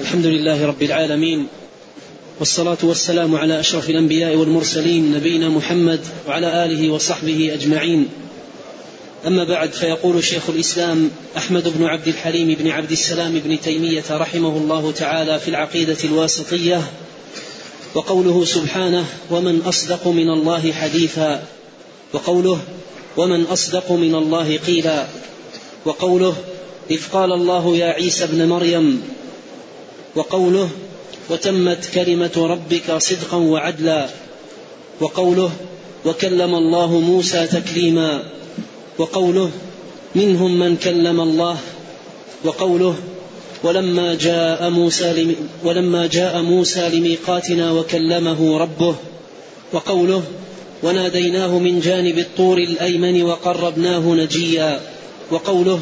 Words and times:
الحمد 0.00 0.26
لله 0.26 0.66
رب 0.66 0.82
العالمين 0.82 1.46
والصلاة 2.38 2.78
والسلام 2.82 3.36
على 3.36 3.60
أشرف 3.60 3.90
الأنبياء 3.90 4.36
والمرسلين 4.36 5.12
نبينا 5.12 5.48
محمد 5.48 6.00
وعلى 6.28 6.64
آله 6.64 6.90
وصحبه 6.90 7.54
أجمعين. 7.54 8.08
أما 9.26 9.44
بعد 9.44 9.72
فيقول 9.72 10.24
شيخ 10.24 10.50
الإسلام 10.50 11.10
أحمد 11.36 11.78
بن 11.78 11.84
عبد 11.84 12.08
الحليم 12.08 12.56
بن 12.60 12.70
عبد 12.70 12.90
السلام 12.90 13.38
بن 13.38 13.60
تيمية 13.60 14.04
رحمه 14.10 14.56
الله 14.56 14.92
تعالى 14.92 15.40
في 15.40 15.48
العقيدة 15.48 15.96
الواسطية 16.04 16.82
وقوله 17.94 18.44
سبحانه 18.44 19.04
ومن 19.30 19.60
أصدق 19.60 20.08
من 20.08 20.30
الله 20.30 20.72
حديثا 20.72 21.42
وقوله 22.12 22.60
ومن 23.16 23.42
أصدق 23.44 23.92
من 23.92 24.14
الله 24.14 24.58
قيلا 24.58 25.06
وقوله 25.84 26.36
إذ 26.90 27.00
قال 27.12 27.32
الله 27.32 27.76
يا 27.76 27.86
عيسى 27.86 28.24
ابن 28.24 28.48
مريم 28.48 29.02
وقوله 30.16 30.68
وتمت 31.30 31.90
كلمة 31.94 32.32
ربك 32.36 32.98
صدقا 32.98 33.36
وعدلا 33.36 34.08
وقوله 35.00 35.50
وكلم 36.06 36.54
الله 36.54 37.00
موسى 37.00 37.46
تكليما 37.46 38.22
وقوله 38.98 39.50
منهم 40.14 40.58
من 40.58 40.76
كلم 40.76 41.20
الله 41.20 41.56
وقوله 42.44 42.94
ولما 43.62 44.14
جاء 44.14 44.70
موسى 44.70 45.36
ولما 45.64 46.06
جاء 46.06 46.42
موسى 46.42 46.88
لميقاتنا 46.88 47.72
وكلمه 47.72 48.58
ربه 48.58 48.94
وقوله 49.72 50.22
وناديناه 50.82 51.58
من 51.58 51.80
جانب 51.80 52.18
الطور 52.18 52.58
الأيمن 52.58 53.22
وقربناه 53.22 54.14
نجيا 54.14 54.80
وقوله 55.30 55.80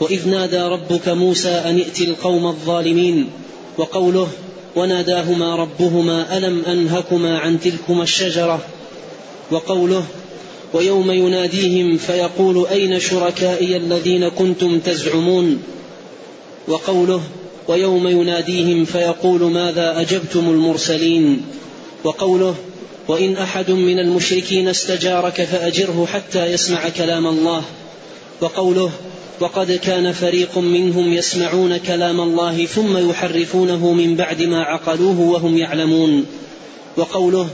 وإذ 0.00 0.28
نادى 0.28 0.60
ربك 0.60 1.08
موسى 1.08 1.48
أن 1.48 1.78
ائت 1.78 2.00
القوم 2.00 2.46
الظالمين 2.46 3.28
وقوله 3.78 4.28
وناداهما 4.76 5.56
ربهما 5.56 6.38
ألم 6.38 6.64
أنهكما 6.64 7.38
عن 7.38 7.60
تلكما 7.60 8.02
الشجرة؟ 8.02 8.60
وقوله 9.50 10.04
ويوم 10.72 11.10
يناديهم 11.10 11.96
فيقول 11.96 12.66
أين 12.66 13.00
شركائي 13.00 13.76
الذين 13.76 14.28
كنتم 14.28 14.78
تزعمون؟ 14.78 15.62
وقوله 16.68 17.22
ويوم 17.68 18.08
يناديهم 18.08 18.84
فيقول 18.84 19.40
ماذا 19.40 20.00
أجبتم 20.00 20.50
المرسلين؟ 20.50 21.40
وقوله 22.04 22.54
وإن 23.08 23.36
أحد 23.36 23.70
من 23.70 23.98
المشركين 23.98 24.68
استجارك 24.68 25.44
فأجره 25.44 26.06
حتى 26.06 26.46
يسمع 26.46 26.88
كلام 26.88 27.26
الله؟ 27.26 27.62
وقوله 28.40 28.90
وقد 29.40 29.72
كان 29.72 30.12
فريق 30.12 30.58
منهم 30.58 31.12
يسمعون 31.12 31.76
كلام 31.76 32.20
الله 32.20 32.66
ثم 32.66 33.10
يحرفونه 33.10 33.92
من 33.92 34.16
بعد 34.16 34.42
ما 34.42 34.62
عقلوه 34.62 35.20
وهم 35.20 35.58
يعلمون. 35.58 36.26
وقوله 36.96 37.48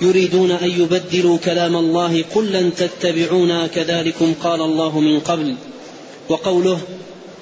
يريدون 0.00 0.50
أن 0.50 0.70
يبدلوا 0.70 1.38
كلام 1.38 1.76
الله 1.76 2.24
قل 2.34 2.52
لن 2.52 2.74
تتبعونا 2.74 3.66
كذلكم 3.66 4.34
قال 4.42 4.60
الله 4.60 5.00
من 5.00 5.20
قبل. 5.20 5.56
وقوله 6.28 6.80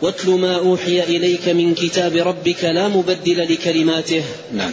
واتل 0.03 0.31
ما 0.31 0.57
أوحي 0.57 1.03
إليك 1.03 1.49
من 1.49 1.75
كتاب 1.75 2.17
ربك 2.17 2.65
لا 2.65 2.89
مبدل 2.89 3.53
لكلماته. 3.53 4.25
نعم. 4.53 4.73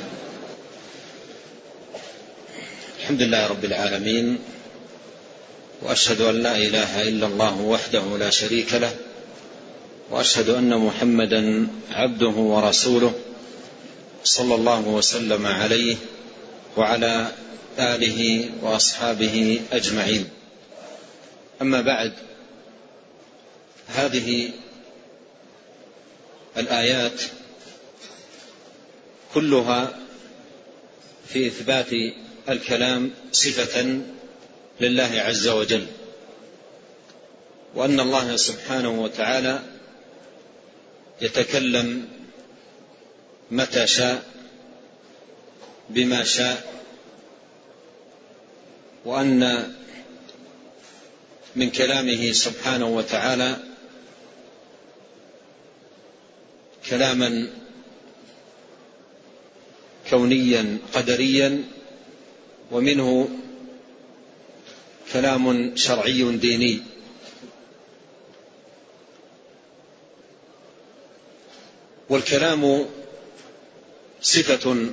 الحمد 2.99 3.21
لله 3.21 3.47
رب 3.47 3.65
العالمين 3.65 4.37
وأشهد 5.81 6.21
أن 6.21 6.43
لا 6.43 6.57
إله 6.57 7.07
إلا 7.07 7.27
الله 7.27 7.61
وحده 7.61 8.17
لا 8.19 8.29
شريك 8.29 8.73
له 8.73 8.91
وأشهد 10.11 10.49
أن 10.49 10.77
محمدا 10.77 11.67
عبده 11.91 12.27
ورسوله 12.27 13.13
صلى 14.23 14.55
الله 14.55 14.87
وسلم 14.87 15.45
عليه 15.45 15.95
وعلى 16.77 17.31
آله 17.79 18.49
وأصحابه 18.61 19.61
أجمعين. 19.71 20.29
أما 21.61 21.81
بعد 21.81 22.13
هذه 23.87 24.49
الآيات 26.57 27.21
كلها 29.33 29.99
في 31.27 31.47
إثبات 31.47 31.89
الكلام 32.49 33.11
صفة 33.31 34.01
لله 34.81 35.11
عز 35.13 35.47
وجل 35.47 35.85
وأن 37.75 37.99
الله 37.99 38.35
سبحانه 38.35 39.01
وتعالى 39.01 39.59
يتكلم 41.21 42.07
متى 43.51 43.87
شاء 43.87 44.23
بما 45.89 46.23
شاء 46.23 46.81
وأن 49.05 49.73
من 51.55 51.69
كلامه 51.69 52.31
سبحانه 52.31 52.87
وتعالى 52.87 53.57
كلاما 56.89 57.49
كونيا 60.09 60.77
قدريا 60.93 61.63
ومنه 62.71 63.29
كلام 65.13 65.75
شرعي 65.75 66.37
ديني. 66.37 66.81
والكلام 72.09 72.85
صفة 74.21 74.91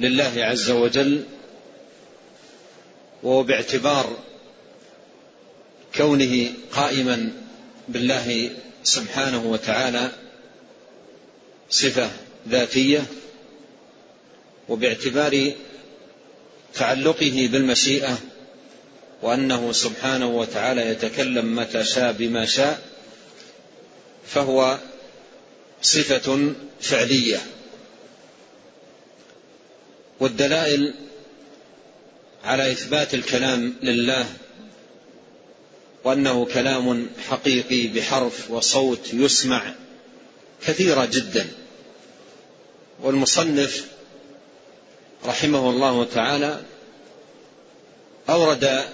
لله 0.00 0.32
عز 0.36 0.70
وجل 0.70 1.24
وهو 3.22 3.42
باعتبار 3.42 4.16
كونه 5.94 6.52
قائما 6.72 7.32
بالله 7.88 8.50
سبحانه 8.84 9.46
وتعالى 9.46 10.10
صفة 11.70 12.10
ذاتية 12.48 13.04
وباعتبار 14.68 15.52
تعلقه 16.74 17.48
بالمشيئة 17.52 18.18
وأنه 19.22 19.72
سبحانه 19.72 20.26
وتعالى 20.26 20.90
يتكلم 20.90 21.56
متى 21.56 21.84
شاء 21.84 22.12
بما 22.12 22.46
شاء 22.46 22.82
فهو 24.26 24.78
صفة 25.82 26.52
فعلية. 26.80 27.38
والدلائل 30.20 30.94
على 32.44 32.72
إثبات 32.72 33.14
الكلام 33.14 33.74
لله 33.82 34.26
وأنه 36.04 36.44
كلام 36.44 37.10
حقيقي 37.28 37.86
بحرف 37.86 38.50
وصوت 38.50 39.14
يسمع 39.14 39.74
كثيرة 40.66 41.04
جدا. 41.04 41.46
والمصنف 43.02 43.86
رحمه 45.24 45.70
الله 45.70 46.04
تعالى 46.04 46.60
أورد 48.28 48.84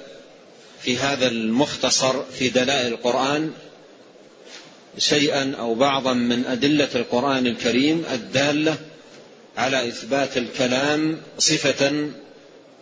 في 0.82 0.96
هذا 0.96 1.28
المختصر 1.28 2.24
في 2.24 2.48
دلائل 2.48 2.92
القرآن 2.92 3.52
شيئا 4.98 5.54
أو 5.58 5.74
بعضا 5.74 6.12
من 6.12 6.44
أدلة 6.46 6.88
القرآن 6.94 7.46
الكريم 7.46 8.04
الدالة 8.12 8.76
على 9.56 9.88
إثبات 9.88 10.36
الكلام 10.36 11.20
صفة 11.38 12.10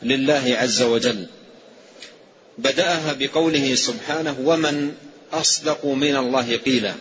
لله 0.03 0.57
عز 0.59 0.83
وجل. 0.83 1.27
بدأها 2.59 3.13
بقوله 3.13 3.75
سبحانه 3.75 4.37
ومن 4.45 4.95
أصدق 5.33 5.87
من 5.87 6.17
الله 6.17 6.57
قيلا. 6.57 6.95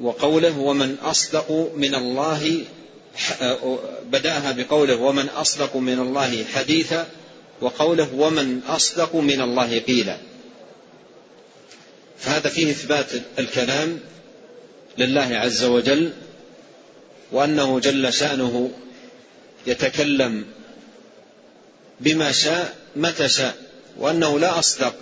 وقوله 0.00 0.58
ومن 0.58 0.96
أصدق 1.02 1.72
من 1.76 1.94
الله 1.94 2.64
بدأها 4.04 4.52
بقوله 4.52 4.96
ومن 4.96 5.28
أصدق 5.28 5.76
من 5.76 5.98
الله 5.98 6.44
حديثا. 6.44 7.06
وقوله 7.60 8.14
ومن 8.14 8.60
أصدق 8.68 9.16
من 9.16 9.40
الله 9.40 9.78
قيلا. 9.78 10.16
فهذا 12.20 12.48
فيه 12.48 12.70
إثبات 12.70 13.06
الكلام 13.38 14.00
لله 14.98 15.36
عز 15.36 15.64
وجل 15.64 16.12
وأنه 17.32 17.80
جل 17.80 18.12
شأنه 18.12 18.70
يتكلم 19.66 20.44
بما 22.00 22.32
شاء 22.32 22.76
متى 22.96 23.28
شاء 23.28 23.54
وأنه 23.96 24.38
لا 24.38 24.58
أصدق 24.58 24.94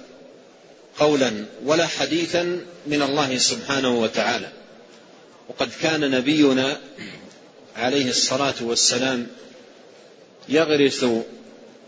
قولا 0.99 1.45
ولا 1.65 1.87
حديثا 1.87 2.61
من 2.87 3.03
الله 3.03 3.39
سبحانه 3.39 4.01
وتعالى. 4.01 4.49
وقد 5.49 5.71
كان 5.83 6.11
نبينا 6.11 6.81
عليه 7.77 8.11
الصلاة 8.11 8.55
والسلام 8.61 9.27
يغرس 10.49 11.07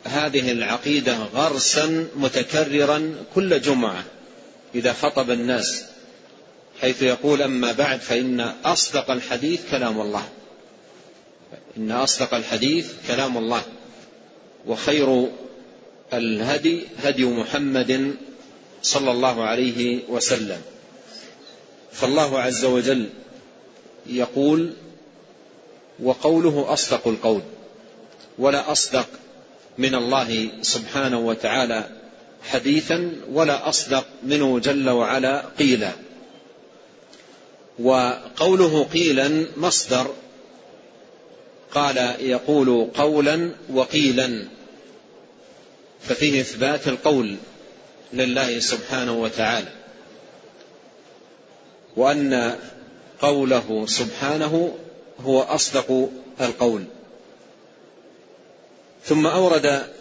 هذه 0.04 0.52
العقيدة 0.52 1.16
غرسا 1.16 2.08
متكررا 2.16 3.14
كل 3.34 3.60
جمعة. 3.60 4.04
إذا 4.74 4.92
خطب 4.92 5.30
الناس 5.30 5.84
حيث 6.80 7.02
يقول 7.02 7.42
أما 7.42 7.72
بعد 7.72 8.00
فإن 8.00 8.40
أصدق 8.64 9.10
الحديث 9.10 9.70
كلام 9.70 10.00
الله. 10.00 10.28
إن 11.76 11.90
أصدق 11.90 12.34
الحديث 12.34 12.92
كلام 13.08 13.38
الله. 13.38 13.62
وخير 14.66 15.28
الهدي 16.12 16.86
هدي 17.02 17.24
محمد 17.24 18.14
صلى 18.82 19.10
الله 19.10 19.44
عليه 19.44 20.00
وسلم. 20.08 20.62
فالله 21.92 22.40
عز 22.40 22.64
وجل 22.64 23.08
يقول 24.06 24.72
وقوله 26.02 26.72
أصدق 26.72 27.08
القول. 27.08 27.42
ولا 28.38 28.72
أصدق 28.72 29.08
من 29.78 29.94
الله 29.94 30.48
سبحانه 30.62 31.18
وتعالى 31.18 31.97
حديثا 32.42 33.12
ولا 33.32 33.68
أصدق 33.68 34.06
منه 34.22 34.58
جل 34.58 34.90
وعلا 34.90 35.44
قيلا. 35.58 35.92
وقوله 37.78 38.84
قيلا 38.84 39.46
مصدر 39.56 40.14
قال 41.74 41.96
يقول 42.20 42.90
قولا 42.94 43.50
وقيلا 43.72 44.44
ففيه 46.00 46.40
إثبات 46.40 46.88
القول 46.88 47.36
لله 48.12 48.58
سبحانه 48.58 49.22
وتعالى. 49.22 49.68
وأن 51.96 52.56
قوله 53.20 53.86
سبحانه 53.86 54.78
هو 55.20 55.42
أصدق 55.42 56.08
القول. 56.40 56.84
ثم 59.04 59.26
أورد 59.26 59.97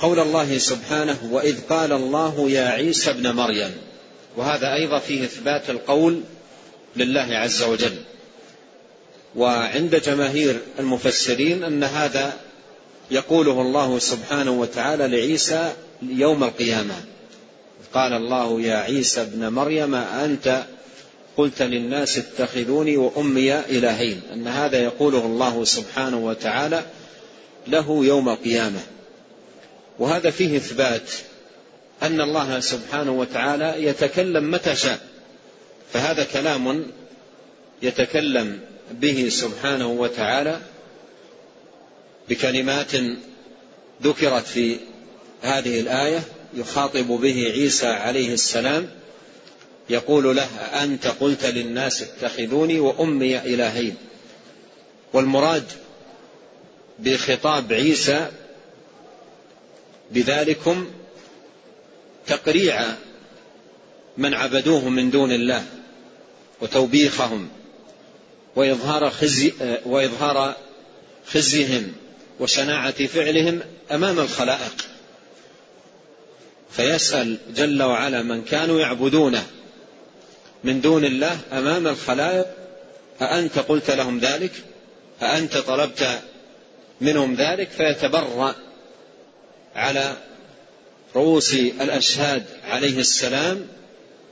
قول 0.00 0.20
الله 0.20 0.58
سبحانه 0.58 1.18
وإذ 1.30 1.60
قال 1.68 1.92
الله 1.92 2.50
يا 2.50 2.68
عيسى 2.68 3.10
ابن 3.10 3.30
مريم. 3.32 3.74
وهذا 4.36 4.74
أيضا 4.74 4.98
فيه 4.98 5.24
إثبات 5.24 5.70
القول 5.70 6.20
لله 6.96 7.36
عز 7.36 7.62
وجل. 7.62 7.96
وعند 9.36 9.96
جماهير 9.96 10.60
المفسرين 10.78 11.64
أن 11.64 11.84
هذا 11.84 12.36
يقوله 13.10 13.60
الله 13.60 13.98
سبحانه 13.98 14.50
وتعالى 14.50 15.08
لعيسى 15.08 15.72
يوم 16.02 16.44
القيامة. 16.44 16.94
قال 17.94 18.12
الله 18.12 18.60
يا 18.60 18.76
عيسى 18.76 19.22
ابن 19.22 19.48
مريم 19.48 19.94
أنت 19.94 20.64
قلت 21.36 21.62
للناس 21.62 22.18
اتخذوني 22.18 22.96
وأمي 22.96 23.58
إلهين. 23.58 24.20
أن 24.32 24.48
هذا 24.48 24.82
يقوله 24.82 25.26
الله 25.26 25.64
سبحانه 25.64 26.18
وتعالى 26.18 26.84
له 27.66 28.04
يوم 28.04 28.28
القيامة. 28.28 28.80
وهذا 29.98 30.30
فيه 30.30 30.56
إثبات 30.56 31.10
أن 32.02 32.20
الله 32.20 32.60
سبحانه 32.60 33.12
وتعالى 33.12 33.84
يتكلم 33.84 34.50
متى 34.50 34.76
شاء. 34.76 35.00
فهذا 35.92 36.24
كلام 36.24 36.86
يتكلم 37.82 38.60
به 38.90 39.28
سبحانه 39.28 39.86
وتعالى 39.86 40.60
بكلمات 42.28 42.92
ذكرت 44.02 44.46
في 44.46 44.76
هذه 45.42 45.80
الآية 45.80 46.22
يخاطب 46.54 47.06
به 47.06 47.52
عيسى 47.54 47.86
عليه 47.86 48.34
السلام 48.34 48.90
يقول 49.90 50.36
له 50.36 50.48
أنت 50.82 51.06
قلت 51.06 51.46
للناس 51.46 52.02
اتخذوني 52.02 52.80
وأمي 52.80 53.38
إلهين. 53.38 53.96
والمراد 55.12 55.64
بخطاب 56.98 57.72
عيسى 57.72 58.30
بذلكم 60.10 60.86
تقريع 62.26 62.80
من 64.16 64.34
عبدوه 64.34 64.88
من 64.88 65.10
دون 65.10 65.32
الله 65.32 65.64
وتوبيخهم 66.60 67.48
وإظهار 68.56 69.10
خزي 69.10 69.52
وإظهار 69.84 70.56
خزيهم 71.26 71.92
وشناعة 72.40 73.06
فعلهم 73.06 73.60
أمام 73.92 74.18
الخلائق. 74.18 74.86
فيسأل 76.70 77.38
جل 77.54 77.82
وعلا 77.82 78.22
من 78.22 78.44
كانوا 78.44 78.80
يعبدونه 78.80 79.46
من 80.64 80.80
دون 80.80 81.04
الله 81.04 81.38
أمام 81.52 81.86
الخلائق 81.86 82.46
أأنت 83.22 83.58
قلت 83.58 83.90
لهم 83.90 84.18
ذلك؟ 84.18 84.52
أأنت 85.22 85.56
طلبت 85.56 86.20
منهم 87.00 87.34
ذلك؟ 87.34 87.68
فيتبرأ 87.68 88.54
على 89.76 90.16
رؤوس 91.16 91.54
الأشهاد 91.54 92.44
عليه 92.64 92.98
السلام 92.98 93.66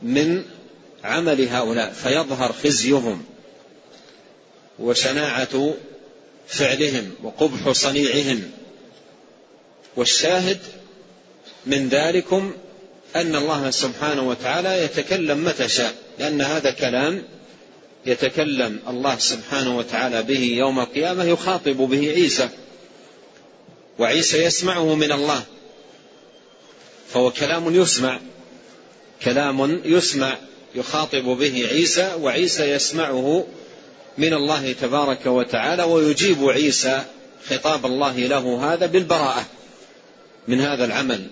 من 0.03 0.45
عمل 1.05 1.49
هؤلاء 1.49 1.93
فيظهر 1.93 2.53
خزيهم 2.53 3.25
وشناعة 4.79 5.75
فعلهم 6.49 7.11
وقبح 7.23 7.71
صنيعهم. 7.71 8.43
والشاهد 9.97 10.59
من 11.67 11.89
ذلكم 11.89 12.53
أن 13.17 13.37
الله 13.37 13.71
سبحانه 13.71 14.29
وتعالى 14.29 14.85
يتكلم 14.85 15.45
متى 15.45 15.69
شاء 15.69 15.95
لأن 16.19 16.41
هذا 16.41 16.71
كلام 16.71 17.23
يتكلم 18.07 18.81
الله 18.89 19.19
سبحانه 19.19 19.77
وتعالى 19.79 20.23
به 20.23 20.41
يوم 20.41 20.81
القيامة 20.81 21.25
يخاطب 21.25 21.77
به 21.77 22.11
عيسى. 22.11 22.49
وعيسى 23.99 24.45
يسمعه 24.45 24.95
من 24.95 25.13
الله. 25.13 25.43
فهو 27.09 27.31
كلام 27.31 27.75
يسمع 27.75 28.21
كلام 29.23 29.81
يسمع 29.85 30.39
يخاطب 30.75 31.25
به 31.25 31.69
عيسى 31.71 32.15
وعيسى 32.21 32.71
يسمعه 32.71 33.47
من 34.19 34.35
الله 34.35 34.73
تبارك 34.73 35.27
وتعالى 35.27 35.83
ويجيب 35.83 36.49
عيسى 36.49 37.03
خطاب 37.49 37.87
الله 37.87 38.19
له 38.19 38.73
هذا 38.73 38.87
بالبراءة 38.87 39.47
من 40.49 40.61
هذا 40.61 40.85
العمل. 40.85 41.27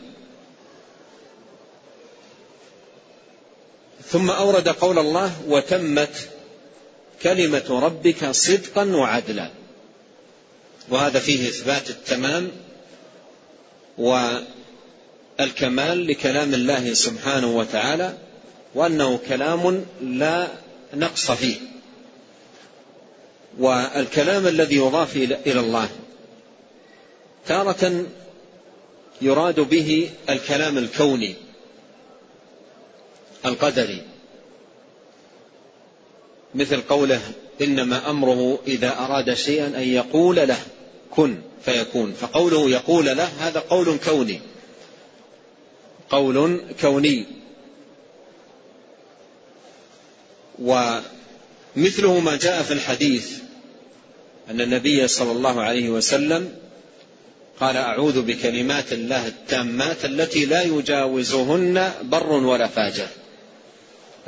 ثم 4.08 4.30
أورد 4.30 4.68
قول 4.68 4.98
الله 4.98 5.32
وتمت 5.48 6.28
كلمة 7.22 7.80
ربك 7.82 8.30
صدقا 8.30 8.84
وعدلا. 8.84 9.50
وهذا 10.92 11.18
فيه 11.18 11.48
إثبات 11.48 11.90
التمام 11.90 12.50
والكمال 13.98 14.56
لكلام 16.06 16.54
الله 16.54 16.94
سبحانه 16.94 17.56
وتعالى 17.56 18.18
وأنه 18.74 19.20
كلام 19.28 19.84
لا 20.02 20.48
نقص 20.94 21.30
فيه. 21.30 21.56
والكلام 23.58 24.46
الذي 24.46 24.76
يضاف 24.76 25.16
إلى 25.16 25.60
الله 25.60 25.88
تارة 27.46 28.06
يراد 29.22 29.60
به 29.60 30.10
الكلام 30.30 30.78
الكوني 30.78 31.34
القدري. 33.46 34.02
مثل 36.54 36.80
قوله 36.80 37.20
إنما 37.60 38.10
أمره 38.10 38.58
إذا 38.66 38.98
أراد 38.98 39.34
شيئا 39.34 39.66
أن 39.66 39.88
يقول 39.88 40.36
له. 40.36 40.58
كن 41.16 41.38
فيكون. 41.64 42.12
فقوله 42.12 42.70
يقول 42.70 43.06
له 43.06 43.30
هذا 43.40 43.60
قول 43.60 43.98
كوني. 44.04 44.40
قول 46.10 46.64
كوني. 46.80 47.26
ومثله 50.58 52.20
ما 52.20 52.36
جاء 52.36 52.62
في 52.62 52.72
الحديث 52.72 53.38
أن 54.50 54.60
النبي 54.60 55.08
صلى 55.08 55.32
الله 55.32 55.60
عليه 55.60 55.90
وسلم 55.90 56.54
قال 57.60 57.76
أعوذ 57.76 58.22
بكلمات 58.22 58.92
الله 58.92 59.26
التامات 59.26 60.04
التي 60.04 60.44
لا 60.44 60.62
يجاوزهن 60.62 61.92
بر 62.02 62.32
ولا 62.32 62.66
فاجر. 62.66 63.08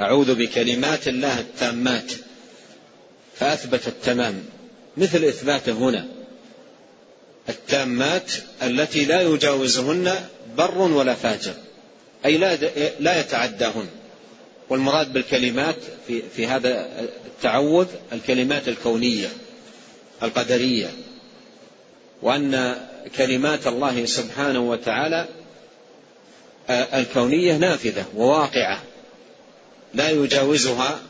أعوذ 0.01 0.35
بكلمات 0.35 1.09
الله 1.09 1.41
التامات. 1.41 2.13
فأثبت 3.37 3.89
التمام. 3.89 4.45
مثل 4.97 5.25
إثباته 5.25 5.73
هنا. 5.73 6.14
التامات 7.49 8.33
التي 8.63 9.05
لا 9.05 9.21
يجاوزهن 9.21 10.15
بر 10.57 10.79
ولا 10.79 11.15
فاجر 11.15 11.55
أي 12.25 12.39
لا 12.39 12.57
لا 13.01 13.21
يتعداهن. 13.21 13.87
والمراد 14.69 15.13
بالكلمات 15.13 15.77
في 16.07 16.23
في 16.37 16.47
هذا 16.47 16.89
التعوذ 17.27 17.87
الكلمات 18.13 18.69
الكونية 18.69 19.29
القدرية 20.23 20.91
وأن 22.23 22.77
كلمات 23.17 23.67
الله 23.67 24.05
سبحانه 24.05 24.71
وتعالى 24.71 25.27
الكونية 26.71 27.57
نافذة 27.57 28.05
وواقعة 28.17 28.83
لا 29.95 30.11
يجاوزها 30.11 31.01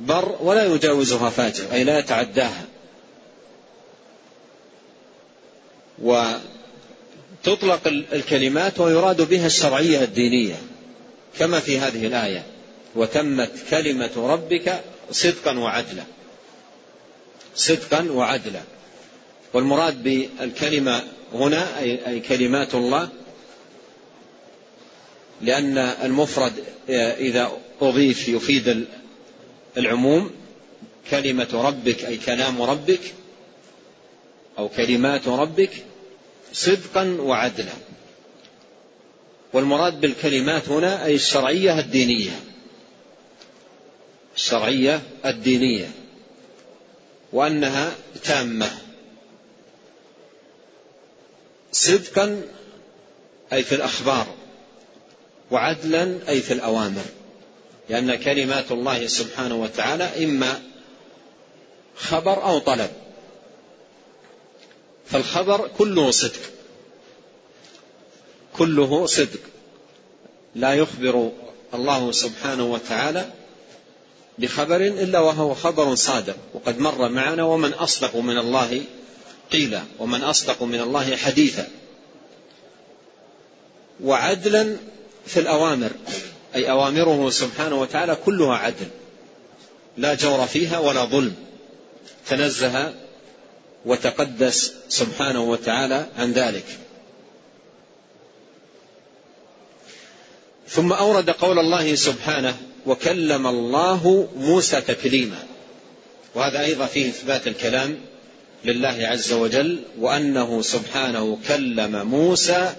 بر 0.00 0.36
ولا 0.40 0.64
يجاوزها 0.64 1.30
فاجر 1.30 1.72
أي 1.72 1.84
لا 1.84 1.98
يتعداها. 1.98 2.64
وتطلق 6.00 7.86
الكلمات 8.12 8.80
ويراد 8.80 9.22
بها 9.28 9.46
الشرعية 9.46 10.04
الدينية 10.04 10.56
كما 11.38 11.60
في 11.60 11.78
هذه 11.78 12.06
الآية 12.06 12.46
وتمت 12.94 13.50
كلمة 13.70 14.10
ربك 14.16 14.80
صدقا 15.10 15.58
وعدلا. 15.58 16.02
صدقا 17.54 18.10
وعدلا. 18.10 18.60
والمراد 19.54 20.02
بالكلمة 20.02 21.02
هنا 21.34 21.78
أي 21.80 22.20
كلمات 22.20 22.74
الله 22.74 23.08
لأن 25.40 25.78
المفرد 25.78 26.52
إذا 27.18 27.50
أضيف 27.80 28.28
يفيد 28.28 28.86
العموم 29.76 30.30
كلمة 31.10 31.48
ربك 31.52 32.04
أي 32.04 32.16
كلام 32.16 32.62
ربك 32.62 33.00
أو 34.58 34.68
كلمات 34.68 35.28
ربك 35.28 35.70
صدقا 36.52 37.16
وعدلا. 37.20 37.72
والمراد 39.52 40.00
بالكلمات 40.00 40.68
هنا 40.68 41.04
أي 41.04 41.14
الشرعية 41.14 41.78
الدينية. 41.78 42.40
الشرعية 44.36 45.02
الدينية. 45.24 45.90
وأنها 47.32 47.92
تامة. 48.24 48.70
صدقا 51.72 52.42
أي 53.52 53.62
في 53.62 53.74
الأخبار. 53.74 54.26
وعدلا 55.50 56.18
أي 56.28 56.40
في 56.40 56.52
الأوامر. 56.52 57.04
لأن 57.88 58.14
كلمات 58.14 58.72
الله 58.72 59.06
سبحانه 59.06 59.54
وتعالى 59.54 60.24
إما 60.24 60.62
خبر 61.96 62.44
أو 62.44 62.58
طلب. 62.58 62.90
فالخبر 65.12 65.70
كله 65.78 66.10
صدق. 66.10 66.40
كله 68.58 69.06
صدق. 69.06 69.40
لا 70.54 70.74
يخبر 70.74 71.30
الله 71.74 72.12
سبحانه 72.12 72.64
وتعالى 72.64 73.30
بخبر 74.38 74.76
إلا 74.76 75.18
وهو 75.18 75.54
خبر 75.54 75.94
صادق. 75.94 76.36
وقد 76.54 76.78
مر 76.78 77.08
معنا 77.08 77.44
ومن 77.44 77.72
أصدق 77.72 78.16
من 78.16 78.38
الله 78.38 78.82
قيلا 79.52 79.82
ومن 79.98 80.22
أصدق 80.22 80.62
من 80.62 80.80
الله 80.80 81.16
حديثا. 81.16 81.68
وعدلا 84.04 84.76
في 85.26 85.40
الأوامر. 85.40 85.90
أي 86.54 86.70
أوامره 86.70 87.30
سبحانه 87.30 87.80
وتعالى 87.80 88.16
كلها 88.26 88.56
عدل. 88.56 88.88
لا 89.96 90.14
جور 90.14 90.46
فيها 90.46 90.78
ولا 90.78 91.04
ظلم. 91.04 91.34
تنزه 92.28 92.94
وتقدس 93.86 94.74
سبحانه 94.88 95.42
وتعالى 95.42 96.06
عن 96.18 96.32
ذلك. 96.32 96.64
ثم 100.68 100.92
أورد 100.92 101.30
قول 101.30 101.58
الله 101.58 101.94
سبحانه 101.94 102.56
وكلم 102.86 103.46
الله 103.46 104.28
موسى 104.36 104.80
تكليما. 104.80 105.42
وهذا 106.34 106.60
أيضا 106.60 106.86
فيه 106.86 107.08
إثبات 107.08 107.46
الكلام 107.46 107.98
لله 108.64 108.98
عز 109.00 109.32
وجل 109.32 109.78
وأنه 109.98 110.62
سبحانه 110.62 111.38
كلم 111.48 112.06
موسى 112.06 112.74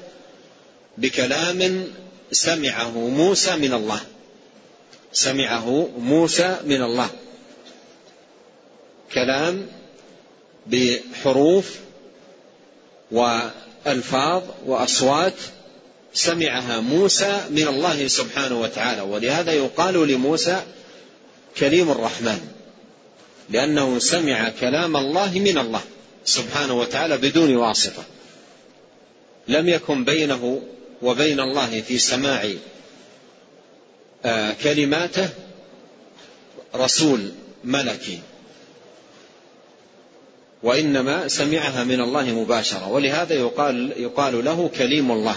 بكلام 0.97 1.87
سمعه 2.31 2.97
موسى 2.97 3.55
من 3.55 3.73
الله. 3.73 4.01
سمعه 5.13 5.89
موسى 5.97 6.57
من 6.65 6.81
الله. 6.81 7.09
كلام 9.13 9.67
بحروف 10.67 11.75
وألفاظ 13.11 14.43
وأصوات 14.65 15.33
سمعها 16.13 16.79
موسى 16.79 17.41
من 17.49 17.67
الله 17.67 18.07
سبحانه 18.07 18.61
وتعالى 18.61 19.01
ولهذا 19.01 19.53
يقال 19.53 20.07
لموسى 20.07 20.61
كليم 21.57 21.91
الرحمن 21.91 22.39
لأنه 23.49 23.99
سمع 23.99 24.49
كلام 24.49 24.97
الله 24.97 25.39
من 25.39 25.57
الله 25.57 25.81
سبحانه 26.25 26.73
وتعالى 26.73 27.17
بدون 27.17 27.55
واسطة. 27.55 28.03
لم 29.47 29.69
يكن 29.69 30.03
بينه 30.03 30.61
وبين 31.01 31.39
الله 31.39 31.81
في 31.81 31.97
سماع 31.97 32.53
آه، 34.25 34.53
كلماته 34.63 35.29
رسول 36.75 37.31
ملكي. 37.63 38.19
وإنما 40.63 41.27
سمعها 41.27 41.83
من 41.83 42.01
الله 42.01 42.23
مباشرة. 42.23 42.87
ولهذا 42.87 43.33
يقال, 43.33 43.93
يقال 43.97 44.45
له 44.45 44.69
كليم 44.77 45.11
الله. 45.11 45.35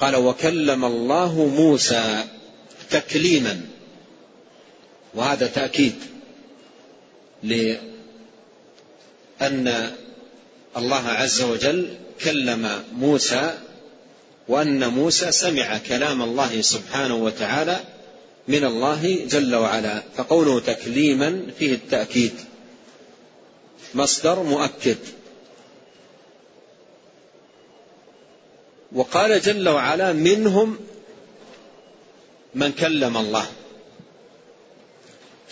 قال 0.00 0.16
وكلم 0.16 0.84
الله 0.84 1.46
موسى 1.46 2.24
تكليما. 2.90 3.60
وهذا 5.14 5.46
تأكيد 5.46 5.94
لأن 7.42 7.80
الله 10.76 11.08
عز 11.08 11.42
وجل 11.42 11.88
كلم 12.24 12.84
موسى 12.92 13.54
وأن 14.48 14.88
موسى 14.88 15.32
سمع 15.32 15.78
كلام 15.78 16.22
الله 16.22 16.60
سبحانه 16.60 17.14
وتعالى 17.14 17.80
من 18.48 18.64
الله 18.64 19.26
جل 19.26 19.54
وعلا. 19.54 20.02
فقوله 20.16 20.60
تكليما 20.60 21.42
فيه 21.58 21.74
التأكيد. 21.74 22.32
مصدر 23.94 24.42
مؤكد. 24.42 24.98
وقال 28.92 29.40
جل 29.40 29.68
وعلا 29.68 30.12
منهم 30.12 30.78
من 32.54 32.72
كلم 32.72 33.16
الله. 33.16 33.46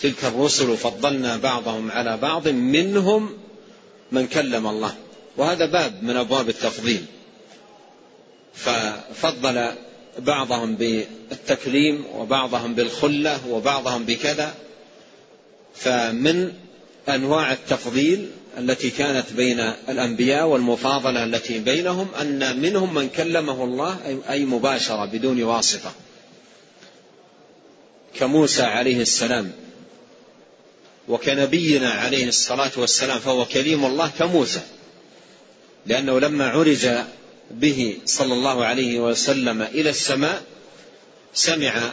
تلك 0.01 0.25
الرسل 0.25 0.77
فضلنا 0.77 1.37
بعضهم 1.37 1.91
على 1.91 2.17
بعض 2.17 2.47
منهم 2.47 3.37
من 4.11 4.27
كلم 4.27 4.67
الله. 4.67 4.95
وهذا 5.37 5.65
باب 5.65 6.03
من 6.03 6.17
أبواب 6.17 6.49
التفضيل. 6.49 7.05
ففضل 8.53 9.71
بعضهم 10.19 10.75
بالتكليم 10.75 12.05
وبعضهم 12.15 12.73
بالخلة 12.73 13.47
وبعضهم 13.47 14.05
بكذا. 14.05 14.55
فمن 15.75 16.66
أنواع 17.09 17.51
التفضيل 17.51 18.29
التي 18.57 18.89
كانت 18.89 19.33
بين 19.33 19.59
الأنبياء 19.89 20.47
والمفاضلة 20.47 21.23
التي 21.23 21.59
بينهم 21.59 22.07
أن 22.21 22.61
منهم 22.61 22.93
من 22.93 23.09
كلمه 23.09 23.63
الله 23.63 24.19
اي 24.29 24.45
مباشرة 24.45 25.05
بدون 25.05 25.43
واسطة. 25.43 25.91
كموسى 28.19 28.63
عليه 28.63 29.01
السلام 29.01 29.51
وكنبينا 31.07 31.91
عليه 31.91 32.27
الصلاة 32.27 32.71
والسلام 32.77 33.19
فهو 33.19 33.45
كليم 33.45 33.85
الله 33.85 34.11
كموسى 34.19 34.61
لأنه 35.85 36.19
لما 36.19 36.47
عرج 36.49 36.89
به 37.51 37.97
صلى 38.05 38.33
الله 38.33 38.65
عليه 38.65 38.99
وسلم 38.99 39.61
إلى 39.61 39.89
السماء 39.89 40.43
سمع 41.33 41.91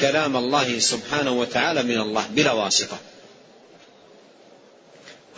كلام 0.00 0.36
الله 0.36 0.78
سبحانه 0.78 1.30
وتعالى 1.30 1.82
من 1.82 2.00
الله 2.00 2.26
بلا 2.26 2.52
واسطة. 2.52 2.98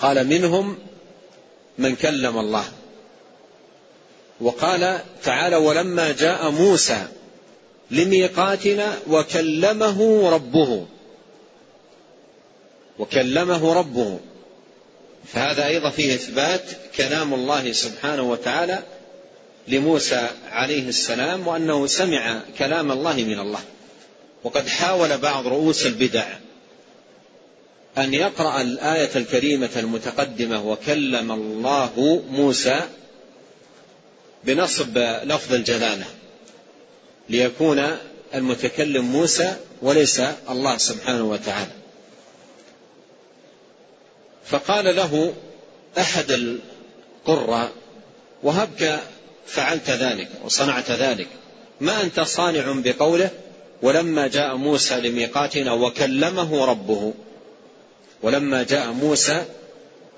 قال 0.00 0.26
منهم 0.26 0.78
من 1.78 1.96
كلم 1.96 2.38
الله. 2.38 2.64
وقال 4.40 5.00
تعالى 5.22 5.56
ولما 5.56 6.12
جاء 6.12 6.50
موسى 6.50 7.06
لميقاتنا 7.90 8.98
وكلمه 9.08 10.30
ربه. 10.30 10.86
وكلمه 12.98 13.74
ربه. 13.74 14.18
فهذا 15.32 15.66
أيضا 15.66 15.90
فيه 15.90 16.14
إثبات 16.14 16.62
كلام 16.96 17.34
الله 17.34 17.72
سبحانه 17.72 18.22
وتعالى 18.22 18.78
لموسى 19.68 20.28
عليه 20.50 20.88
السلام 20.88 21.48
وأنه 21.48 21.86
سمع 21.86 22.42
كلام 22.58 22.92
الله 22.92 23.14
من 23.14 23.38
الله. 23.38 23.60
وقد 24.44 24.68
حاول 24.68 25.18
بعض 25.18 25.46
رؤوس 25.46 25.86
البدع 25.86 26.26
أن 27.98 28.14
يقرأ 28.14 28.60
الآية 28.60 29.10
الكريمة 29.16 29.70
المتقدمة 29.76 30.66
وكلم 30.66 31.32
الله 31.32 32.22
موسى 32.30 32.80
بنصب 34.44 34.98
لفظ 35.24 35.54
الجلالة 35.54 36.06
ليكون 37.28 37.96
المتكلم 38.34 39.04
موسى 39.04 39.56
وليس 39.82 40.22
الله 40.50 40.76
سبحانه 40.78 41.24
وتعالى. 41.24 41.70
فقال 44.44 44.96
له 44.96 45.34
أحد 45.98 46.30
القراء 46.30 47.72
وهبك 48.42 49.00
فعلت 49.46 49.90
ذلك 49.90 50.28
وصنعت 50.44 50.90
ذلك 50.90 51.28
ما 51.80 52.02
أنت 52.02 52.20
صانع 52.20 52.72
بقوله؟ 52.84 53.30
ولما 53.82 54.26
جاء 54.26 54.56
موسى 54.56 55.00
لميقاتنا 55.00 55.72
وكلمه 55.72 56.64
ربه 56.64 57.14
ولما 58.22 58.62
جاء 58.62 58.92
موسى 58.92 59.44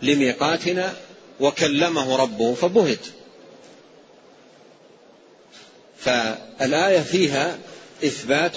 لميقاتنا 0.02 0.94
وكلمه 1.40 2.16
ربه 2.16 2.54
فبهت. 2.54 2.98
فالآية 5.98 7.00
فيها 7.00 7.58
إثبات 8.04 8.56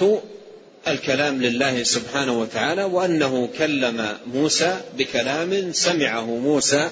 الكلام 0.88 1.42
لله 1.42 1.82
سبحانه 1.82 2.40
وتعالى 2.40 2.84
وأنه 2.84 3.48
كلم 3.58 4.18
موسى 4.26 4.80
بكلام 4.98 5.72
سمعه 5.72 6.24
موسى 6.24 6.90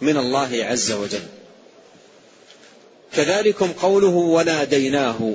من 0.00 0.16
الله 0.16 0.50
عز 0.52 0.92
وجل. 0.92 1.22
كذلكم 3.12 3.72
قوله 3.72 4.08
وناديناه 4.08 5.34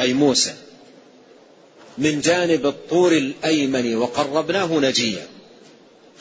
أي 0.00 0.12
موسى 0.12 0.54
من 1.98 2.20
جانب 2.20 2.66
الطور 2.66 3.12
الأيمن 3.12 3.96
وقربناه 3.96 4.66
نجيا. 4.80 5.26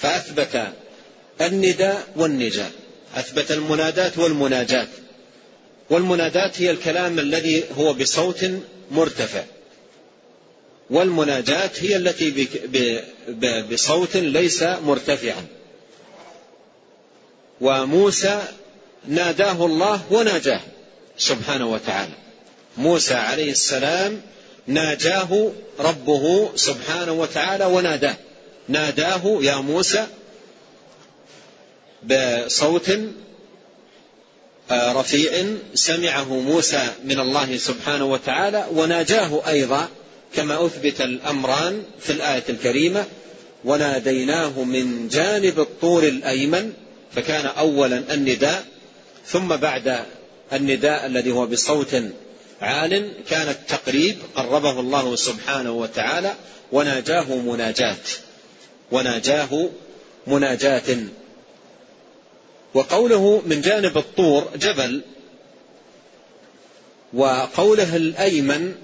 فأثبت 0.01 0.67
النداء 1.41 2.07
والنجاء 2.15 2.71
أثبت 3.15 3.51
المنادات 3.51 4.17
والمناجات. 4.17 4.87
والمنادات 5.89 6.61
هي 6.61 6.71
الكلام 6.71 7.19
الذي 7.19 7.63
هو 7.77 7.93
بصوت 7.93 8.45
مرتفع. 8.91 9.43
والمناجات 10.89 11.83
هي 11.83 11.95
التي 11.95 12.47
بصوت 13.71 14.17
ليس 14.17 14.63
مرتفعا. 14.63 15.45
وموسى 17.61 18.43
ناداه 19.07 19.65
الله 19.65 20.01
وناجاه 20.11 20.61
سبحانه 21.17 21.67
وتعالى. 21.67 22.13
موسى 22.77 23.13
عليه 23.13 23.51
السلام 23.51 24.21
ناجاه 24.67 25.51
ربه 25.79 26.49
سبحانه 26.55 27.11
وتعالى 27.11 27.65
وناداه. 27.65 28.15
ناداه 28.69 29.39
يا 29.41 29.55
موسى 29.55 30.07
بصوت 32.03 32.91
آه، 34.71 34.93
رفيع 34.93 35.45
سمعه 35.73 36.39
موسى 36.39 36.89
من 37.03 37.19
الله 37.19 37.57
سبحانه 37.57 38.05
وتعالى 38.05 38.67
وناجاه 38.73 39.47
أيضا 39.47 39.87
كما 40.35 40.65
أثبت 40.65 41.01
الأمران 41.01 41.83
في 41.99 42.09
الآية 42.09 42.43
الكريمة 42.49 43.05
وناديناه 43.65 44.63
من 44.63 45.07
جانب 45.07 45.59
الطور 45.59 46.03
الأيمن 46.03 46.73
فكان 47.15 47.45
اولا 47.45 48.13
النداء 48.13 48.65
ثم 49.25 49.47
بعد 49.47 49.99
النداء 50.53 51.05
الذي 51.05 51.31
هو 51.31 51.45
بصوت 51.45 51.95
عال 52.61 53.11
كان 53.29 53.49
التقريب 53.49 54.17
قربه 54.35 54.79
الله 54.79 55.15
سبحانه 55.15 55.71
وتعالى 55.71 56.33
وناجاه 56.71 57.35
مناجاة. 57.35 57.95
وناجاه 58.91 59.69
مناجاة. 60.27 60.97
وقوله 62.73 63.41
من 63.45 63.61
جانب 63.61 63.97
الطور 63.97 64.49
جبل 64.55 65.01
وقوله 67.13 67.95
الأيمن 67.95 68.75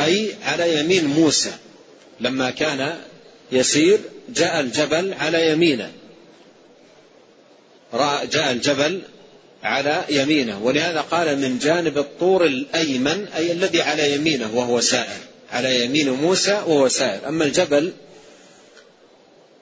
أي 0.00 0.34
على 0.42 0.80
يمين 0.80 1.06
موسى. 1.06 1.52
لما 2.20 2.50
كان 2.50 2.98
يسير 3.52 3.98
جاء 4.28 4.60
الجبل 4.60 5.14
على 5.14 5.50
يمينه. 5.52 5.92
جاء 8.32 8.52
الجبل 8.52 9.00
على 9.62 10.04
يمينه. 10.08 10.62
ولهذا 10.64 11.00
قال 11.00 11.38
من 11.38 11.58
جانب 11.58 11.98
الطور 11.98 12.44
الأيمن 12.44 13.26
أي 13.36 13.52
الذي 13.52 13.82
على 13.82 14.14
يمينه 14.14 14.56
وهو 14.56 14.80
سائر. 14.80 15.20
على 15.50 15.84
يمين 15.84 16.10
موسى 16.10 16.52
وهو 16.52 16.88
سائر. 16.88 17.28
أما 17.28 17.44
الجبل 17.44 17.92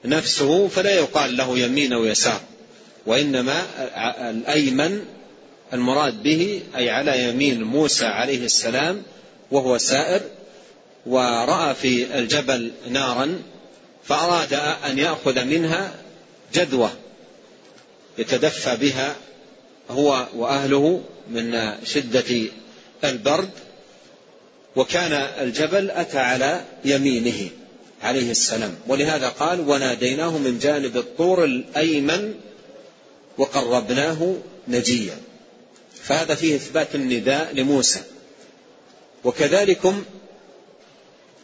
نفسه 0.05 0.67
فلا 0.67 0.95
يقال 0.95 1.37
له 1.37 1.59
يمين 1.59 1.93
أو 1.93 2.05
يسار 2.05 2.41
وإنما 3.05 3.65
الأيمن 4.29 5.05
المراد 5.73 6.23
به 6.23 6.61
أي 6.75 6.89
على 6.89 7.23
يمين 7.23 7.63
موسى 7.63 8.05
عليه 8.05 8.45
السلام 8.45 9.03
وهو 9.51 9.77
سائر 9.77 10.21
ورأى 11.05 11.75
في 11.75 12.19
الجبل 12.19 12.71
نارا 12.89 13.41
فأراد 14.03 14.53
أن 14.89 14.99
يأخذ 14.99 15.43
منها 15.43 15.91
جدوة 16.53 16.91
يتدفى 18.17 18.75
بها 18.75 19.15
هو 19.89 20.27
وأهله 20.35 21.03
من 21.29 21.73
شدة 21.83 22.41
البرد 23.03 23.49
وكان 24.75 25.13
الجبل 25.13 25.91
أتى 25.91 26.19
على 26.19 26.61
يمينه. 26.85 27.49
عليه 28.01 28.31
السلام. 28.31 28.75
ولهذا 28.87 29.27
قال 29.29 29.69
وناديناه 29.69 30.37
من 30.37 30.59
جانب 30.59 30.97
الطور 30.97 31.43
الأيمن 31.43 32.33
وقربناه 33.37 34.35
نجيا. 34.67 35.17
فهذا 36.03 36.35
فيه 36.35 36.55
إثبات 36.55 36.95
النداء 36.95 37.53
لموسى. 37.53 37.99
وكذلكم 39.23 40.03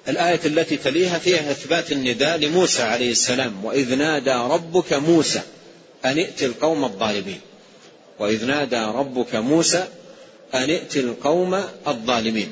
الآية 0.07 0.39
التي 0.45 0.77
تليها 0.77 1.19
فيها 1.19 1.51
إثبات 1.51 1.91
النداء 1.91 2.37
لموسى 2.37 2.83
عليه 2.83 3.11
السلام 3.11 3.65
وإذ 3.65 3.95
نادى 3.95 4.33
ربك 4.33 4.93
موسى 4.93 5.41
أن 6.05 6.17
ائت 6.17 6.43
القوم 6.43 6.83
الظالمين. 6.83 7.39
وإذ 8.19 8.45
نادى 8.45 8.85
ربك 8.85 9.35
موسى 9.35 9.87
أن 10.53 10.69
ائت 10.69 10.97
القوم 10.97 11.63
الظالمين. 11.87 12.51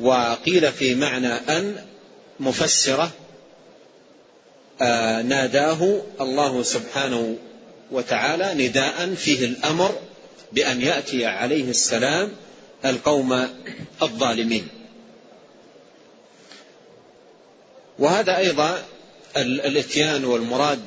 وقيل 0.00 0.72
في 0.72 0.94
معنى 0.94 1.32
أن 1.32 1.84
مفسرة 2.40 3.10
آه 4.82 5.22
ناداه 5.22 6.02
الله 6.20 6.62
سبحانه 6.62 7.36
وتعالى 7.90 8.68
نداء 8.68 9.14
فيه 9.14 9.44
الأمر 9.44 9.98
بأن 10.52 10.80
يأتي 10.80 11.26
عليه 11.26 11.70
السلام 11.70 12.32
القوم 12.84 13.48
الظالمين. 14.02 14.68
وهذا 17.98 18.36
أيضا 18.36 18.82
الاتيان 19.36 20.24
والمراد 20.24 20.80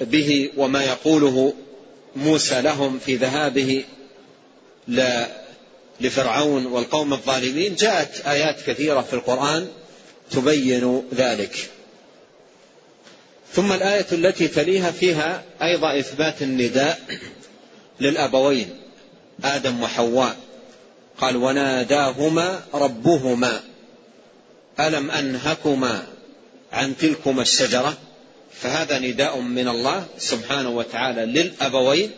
به 0.00 0.50
وما 0.56 0.84
يقوله 0.84 1.54
موسى 2.16 2.62
لهم 2.62 2.98
في 2.98 3.16
ذهابه 3.16 3.84
لفرعون 6.04 6.66
والقوم 6.66 7.12
الظالمين 7.12 7.74
جاءت 7.74 8.26
آيات 8.26 8.56
كثيرة 8.66 9.00
في 9.00 9.12
القرآن 9.14 9.68
تبين 10.30 11.02
ذلك. 11.14 11.70
ثم 13.52 13.72
الآية 13.72 14.06
التي 14.12 14.48
تليها 14.48 14.90
فيها 14.90 15.42
أيضا 15.62 15.98
إثبات 15.98 16.42
النداء 16.42 17.00
للأبوين 18.00 18.70
آدم 19.44 19.82
وحواء. 19.82 20.36
قال 21.18 21.36
وناداهما 21.36 22.62
ربهما 22.74 23.60
ألم 24.80 25.10
أنهكما 25.10 26.06
عن 26.72 26.96
تلكما 26.96 27.42
الشجرة؟ 27.42 27.96
فهذا 28.60 28.98
نداء 28.98 29.40
من 29.40 29.68
الله 29.68 30.06
سبحانه 30.18 30.68
وتعالى 30.68 31.24
للأبوين 31.24 32.10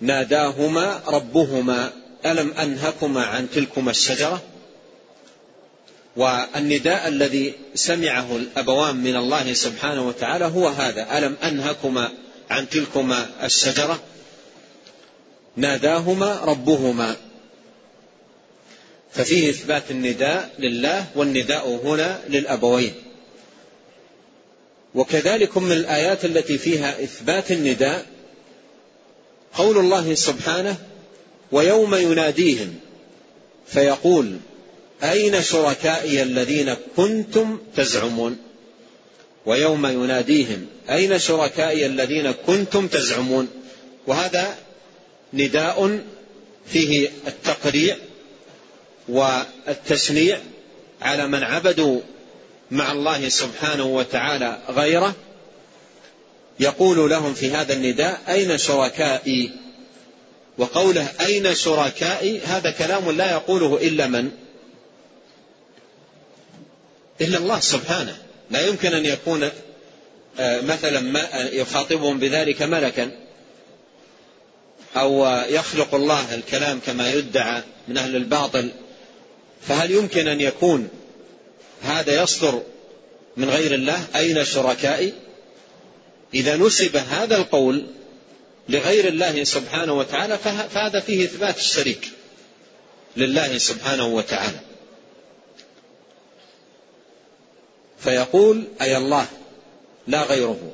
ناداهما 0.00 1.02
ربهما 1.06 1.92
ألم 2.26 2.52
أنهكما 2.52 3.24
عن 3.24 3.50
تلكما 3.50 3.90
الشجرة؟ 3.90 4.42
والنداء 6.16 7.08
الذي 7.08 7.54
سمعه 7.74 8.36
الأبوان 8.36 8.96
من 8.96 9.16
الله 9.16 9.52
سبحانه 9.52 10.08
وتعالى 10.08 10.44
هو 10.44 10.68
هذا 10.68 11.18
ألم 11.18 11.36
أنهكما 11.44 12.12
عن 12.50 12.68
تلكما 12.68 13.28
الشجرة؟ 13.42 14.02
ناداهما 15.56 16.40
ربهما. 16.44 17.16
ففيه 19.12 19.50
إثبات 19.50 19.90
النداء 19.90 20.50
لله 20.58 21.06
والنداء 21.14 21.68
هنا 21.84 22.20
للأبوين. 22.28 22.94
وكذلك 24.94 25.56
من 25.56 25.72
الآيات 25.72 26.24
التي 26.24 26.58
فيها 26.58 27.04
إثبات 27.04 27.52
النداء 27.52 28.06
قول 29.56 29.78
الله 29.78 30.14
سبحانه 30.14 30.76
ويوم 31.52 31.94
يناديهم 31.94 32.74
فيقول 33.66 34.36
أين 35.02 35.42
شركائي 35.42 36.22
الذين 36.22 36.76
كنتم 36.96 37.58
تزعمون؟ 37.76 38.36
ويوم 39.46 39.86
يناديهم 39.86 40.66
أين 40.90 41.18
شركائي 41.18 41.86
الذين 41.86 42.32
كنتم 42.46 42.86
تزعمون؟ 42.86 43.48
وهذا 44.06 44.56
نداء 45.32 46.00
فيه 46.66 47.10
التقريع 47.26 47.96
والتشنيع 49.08 50.38
على 51.02 51.28
من 51.28 51.42
عبدوا 51.42 52.00
مع 52.70 52.92
الله 52.92 53.28
سبحانه 53.28 53.84
وتعالى 53.84 54.58
غيره 54.68 55.14
يقول 56.60 57.10
لهم 57.10 57.34
في 57.34 57.50
هذا 57.50 57.72
النداء 57.72 58.20
أين 58.28 58.58
شركائي؟ 58.58 59.50
وقوله 60.58 61.08
أين 61.20 61.54
شركائي؟ 61.54 62.40
هذا 62.40 62.70
كلام 62.70 63.10
لا 63.10 63.30
يقوله 63.30 63.76
إلا 63.76 64.06
من؟ 64.06 64.30
إلا 67.20 67.38
الله 67.38 67.60
سبحانه. 67.60 68.16
لا 68.50 68.66
يمكن 68.66 68.94
أن 68.94 69.06
يكون 69.06 69.50
آه، 70.38 70.60
مثلا 70.60 71.00
ما 71.00 71.28
يخاطبهم 71.52 72.18
بذلك 72.18 72.62
ملكا. 72.62 73.10
أو 74.96 75.26
يخلق 75.48 75.94
الله 75.94 76.34
الكلام 76.34 76.80
كما 76.86 77.12
يدعى 77.12 77.62
من 77.88 77.96
أهل 77.96 78.16
الباطل. 78.16 78.70
فهل 79.68 79.90
يمكن 79.90 80.28
أن 80.28 80.40
يكون 80.40 80.88
هذا 81.82 82.22
يصدر 82.22 82.62
من 83.36 83.50
غير 83.50 83.74
الله؟ 83.74 84.04
أين 84.16 84.44
شركائي؟ 84.44 85.12
إذا 86.36 86.56
نسب 86.56 86.96
هذا 86.96 87.36
القول 87.36 87.86
لغير 88.68 89.08
الله 89.08 89.44
سبحانه 89.44 89.92
وتعالى 89.92 90.38
فهذا 90.74 91.00
فيه 91.00 91.24
إثبات 91.24 91.58
الشريك 91.58 92.08
لله 93.16 93.58
سبحانه 93.58 94.06
وتعالى. 94.06 94.60
فيقول 97.98 98.64
أي 98.80 98.96
الله 98.96 99.26
لا 100.06 100.22
غيره. 100.22 100.72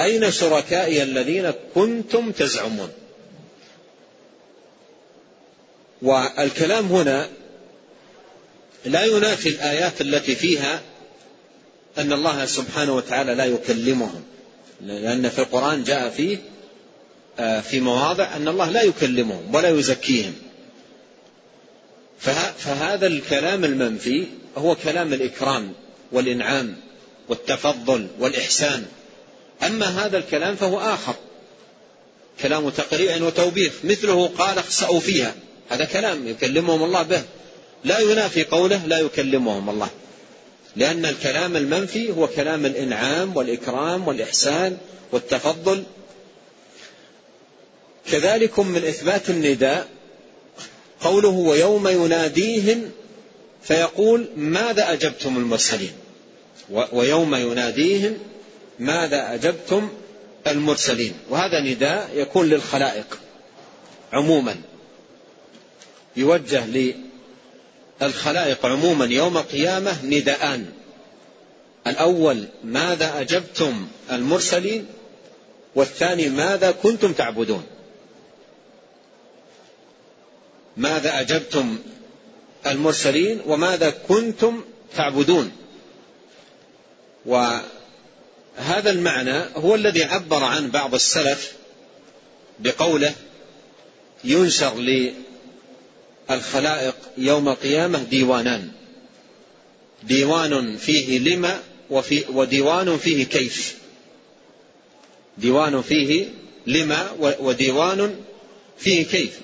أين 0.00 0.30
شركائي 0.30 1.02
الذين 1.02 1.52
كنتم 1.74 2.32
تزعمون؟ 2.32 2.92
والكلام 6.02 6.86
هنا 6.86 7.28
لا 8.84 9.04
ينافي 9.04 9.48
الآيات 9.48 10.00
التي 10.00 10.34
فيها 10.34 10.80
أن 11.98 12.12
الله 12.12 12.46
سبحانه 12.46 12.96
وتعالى 12.96 13.34
لا 13.34 13.44
يكلمهم. 13.44 14.24
لأن 14.80 15.28
في 15.28 15.38
القرآن 15.38 15.84
جاء 15.84 16.08
فيه 16.08 16.38
آه، 17.38 17.60
في 17.60 17.80
مواضع 17.80 18.36
أن 18.36 18.48
الله 18.48 18.70
لا 18.70 18.82
يكلمهم 18.82 19.54
ولا 19.54 19.68
يزكيهم. 19.68 20.34
فهذا 22.58 23.06
الكلام 23.06 23.64
المنفي 23.64 24.24
هو 24.56 24.74
كلام 24.74 25.12
الإكرام 25.12 25.72
والإنعام 26.12 26.76
والتفضل 27.28 28.08
والإحسان. 28.18 28.86
أما 29.62 29.86
هذا 29.86 30.18
الكلام 30.18 30.56
فهو 30.56 30.80
آخر. 30.80 31.14
كلام 32.40 32.70
تقريع 32.70 33.22
وتوبيخ 33.22 33.72
مثله 33.84 34.28
قال 34.28 34.58
اخسأوا 34.58 35.00
فيها. 35.00 35.34
هذا 35.68 35.84
كلام 35.84 36.28
يكلمهم 36.28 36.84
الله 36.84 37.02
به. 37.02 37.22
لا 37.84 37.98
ينافي 37.98 38.44
قوله 38.44 38.86
لا 38.86 38.98
يكلمهم 38.98 39.70
الله. 39.70 39.90
لأن 40.76 41.06
الكلام 41.06 41.56
المنفي 41.56 42.10
هو 42.10 42.26
كلام 42.26 42.66
الإنعام 42.66 43.36
والإكرام 43.36 44.08
والإحسان 44.08 44.76
والتفضل. 45.12 45.84
كذلكم 48.10 48.68
من 48.68 48.84
إثبات 48.84 49.30
النداء 49.30 49.88
قوله 51.00 51.28
ويوم 51.28 51.88
يناديهم 51.88 52.90
فيقول 53.62 54.28
ماذا 54.36 54.92
أجبتم 54.92 55.36
المرسلين؟ 55.36 55.92
ويوم 56.92 57.34
يناديهم 57.34 58.18
ماذا 58.78 59.34
أجبتم 59.34 59.88
المرسلين؟ 60.46 61.12
وهذا 61.30 61.60
نداء 61.60 62.10
يكون 62.14 62.46
للخلائق 62.46 63.18
عموما 64.12 64.56
يوجه 66.16 66.66
للخلائق 68.02 68.66
عموما 68.66 69.04
يوم 69.04 69.36
القيامة 69.36 70.04
نداءان. 70.04 70.72
الأول 71.86 72.48
ماذا 72.64 73.20
أجبتم 73.20 73.88
المرسلين؟ 74.12 74.86
والثاني 75.74 76.28
ماذا 76.28 76.70
كنتم 76.70 77.12
تعبدون؟ 77.12 77.64
ماذا 80.76 81.20
أجبتم 81.20 81.78
المرسلين؟ 82.66 83.40
وماذا 83.46 83.90
كنتم 84.08 84.64
تعبدون؟ 84.96 85.52
وهذا 87.26 87.62
المعنى 88.90 89.42
هو 89.56 89.74
الذي 89.74 90.04
عبر 90.04 90.44
عن 90.44 90.70
بعض 90.70 90.94
السلف 90.94 91.52
بقوله 92.58 93.14
ينشر 94.24 94.74
للخلائق 96.30 96.96
يوم 97.18 97.48
القيامة 97.48 98.02
ديوانان. 98.02 98.70
ديوان 100.02 100.76
فيه 100.76 101.18
لما 101.18 101.60
وفي 101.90 102.24
وديوان 102.28 102.98
فيه 102.98 103.24
كيف. 103.24 103.76
ديوان 105.38 105.82
فيه 105.82 106.28
لما 106.66 107.10
وديوان 107.40 108.16
فيه 108.78 109.04
كيف. 109.06 109.40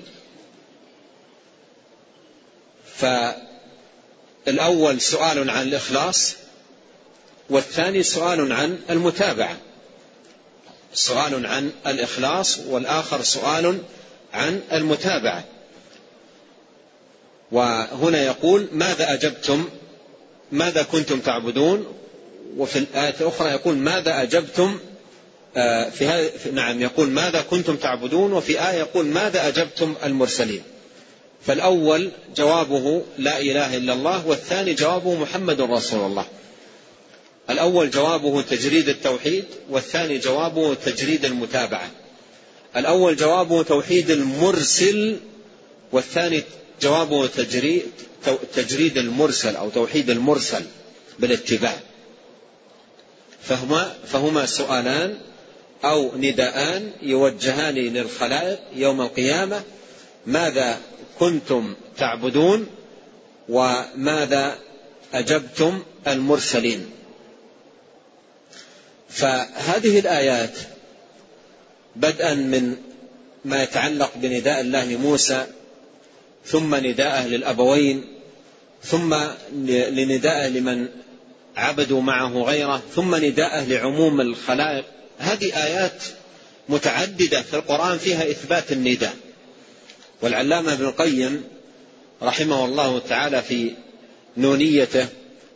فالأول 4.46 5.00
سؤال 5.00 5.50
عن 5.50 5.68
الإخلاص 5.68 6.34
والثاني 7.50 8.02
سؤال 8.02 8.52
عن 8.52 8.78
المتابعة. 8.90 9.56
سؤال 10.94 11.46
عن 11.46 11.72
الإخلاص 11.86 12.58
والآخر 12.58 13.22
سؤال 13.22 13.78
عن 14.32 14.60
المتابعة. 14.72 15.44
وهنا 17.52 18.22
يقول 18.22 18.68
ماذا 18.72 19.14
أجبتم؟ 19.14 19.68
ماذا 20.52 20.82
كنتم 20.82 21.20
تعبدون؟ 21.20 21.86
وفي 22.56 22.78
الآية 22.78 23.14
الأخرى 23.20 23.50
يقول 23.50 23.76
ماذا 23.76 24.22
أجبتم؟ 24.22 24.78
آه، 25.56 25.90
في 25.90 26.30
نعم 26.52 26.80
يقول 26.80 27.08
ماذا 27.08 27.40
كنتم 27.50 27.76
تعبدون؟ 27.76 28.32
وفي 28.32 28.68
آية 28.68 28.78
يقول 28.78 29.06
ماذا 29.06 29.48
أجبتم 29.48 29.94
المرسلين؟ 30.04 30.62
فالأول 31.46 32.10
جوابه 32.36 33.02
لا 33.18 33.40
إله 33.40 33.76
إلا 33.76 33.92
الله 33.92 34.26
والثاني 34.26 34.74
جوابه 34.74 35.14
محمد 35.14 35.60
رسول 35.60 36.06
الله. 36.06 36.26
الأول 37.50 37.90
جوابه 37.90 38.42
تجريد 38.42 38.88
التوحيد 38.88 39.44
والثاني 39.70 40.18
جوابه 40.18 40.74
تجريد 40.74 41.24
المتابعة. 41.24 41.90
الأول 42.76 43.16
جوابه 43.16 43.62
توحيد 43.62 44.10
المرسل 44.10 45.16
والثاني 45.92 46.42
جوابه 46.82 47.26
تجريد 47.26 47.82
تجريد 48.54 48.98
المرسل 48.98 49.56
أو 49.56 49.70
توحيد 49.70 50.10
المرسل 50.10 50.64
بالاتباع. 51.18 51.76
فهما 53.42 53.94
فهما 54.06 54.46
سؤالان 54.46 55.18
أو 55.84 56.16
نداءان 56.16 56.92
يوجهان 57.02 57.74
للخلائق 57.74 58.58
يوم 58.74 59.00
القيامة. 59.00 59.62
ماذا 60.26 60.80
كنتم 61.18 61.74
تعبدون 61.98 62.66
وماذا 63.48 64.58
أجبتم 65.14 65.82
المرسلين؟ 66.06 66.90
فهذه 69.08 69.98
الآيات 69.98 70.58
بدءا 71.96 72.34
من 72.34 72.76
ما 73.44 73.62
يتعلق 73.62 74.12
بنداء 74.16 74.60
الله 74.60 74.96
موسى 74.96 75.46
ثم 76.46 76.74
نداءه 76.74 77.26
للأبوين 77.26 78.04
ثم 78.84 79.16
لنداءه 79.68 80.48
لمن 80.48 80.88
عبدوا 81.56 82.00
معه 82.02 82.42
غيره 82.42 82.82
ثم 82.94 83.14
نداءه 83.14 83.64
لعموم 83.64 84.20
الخلائق. 84.20 84.84
هذه 85.18 85.64
آيات 85.64 86.02
متعددة 86.68 87.42
في 87.42 87.54
القرآن 87.56 87.98
فيها 87.98 88.30
إثبات 88.30 88.72
النداء. 88.72 89.14
والعلامة 90.22 90.72
ابن 90.72 90.84
القيم 90.84 91.44
رحمه 92.22 92.64
الله 92.64 92.98
تعالى 92.98 93.42
في 93.42 93.70
نونيته 94.36 95.06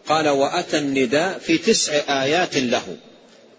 قال 0.08 0.28
وأتى 0.28 0.78
النداء 0.78 1.38
في 1.38 1.58
تسع 1.58 2.22
آيات 2.22 2.56
له 2.56 2.96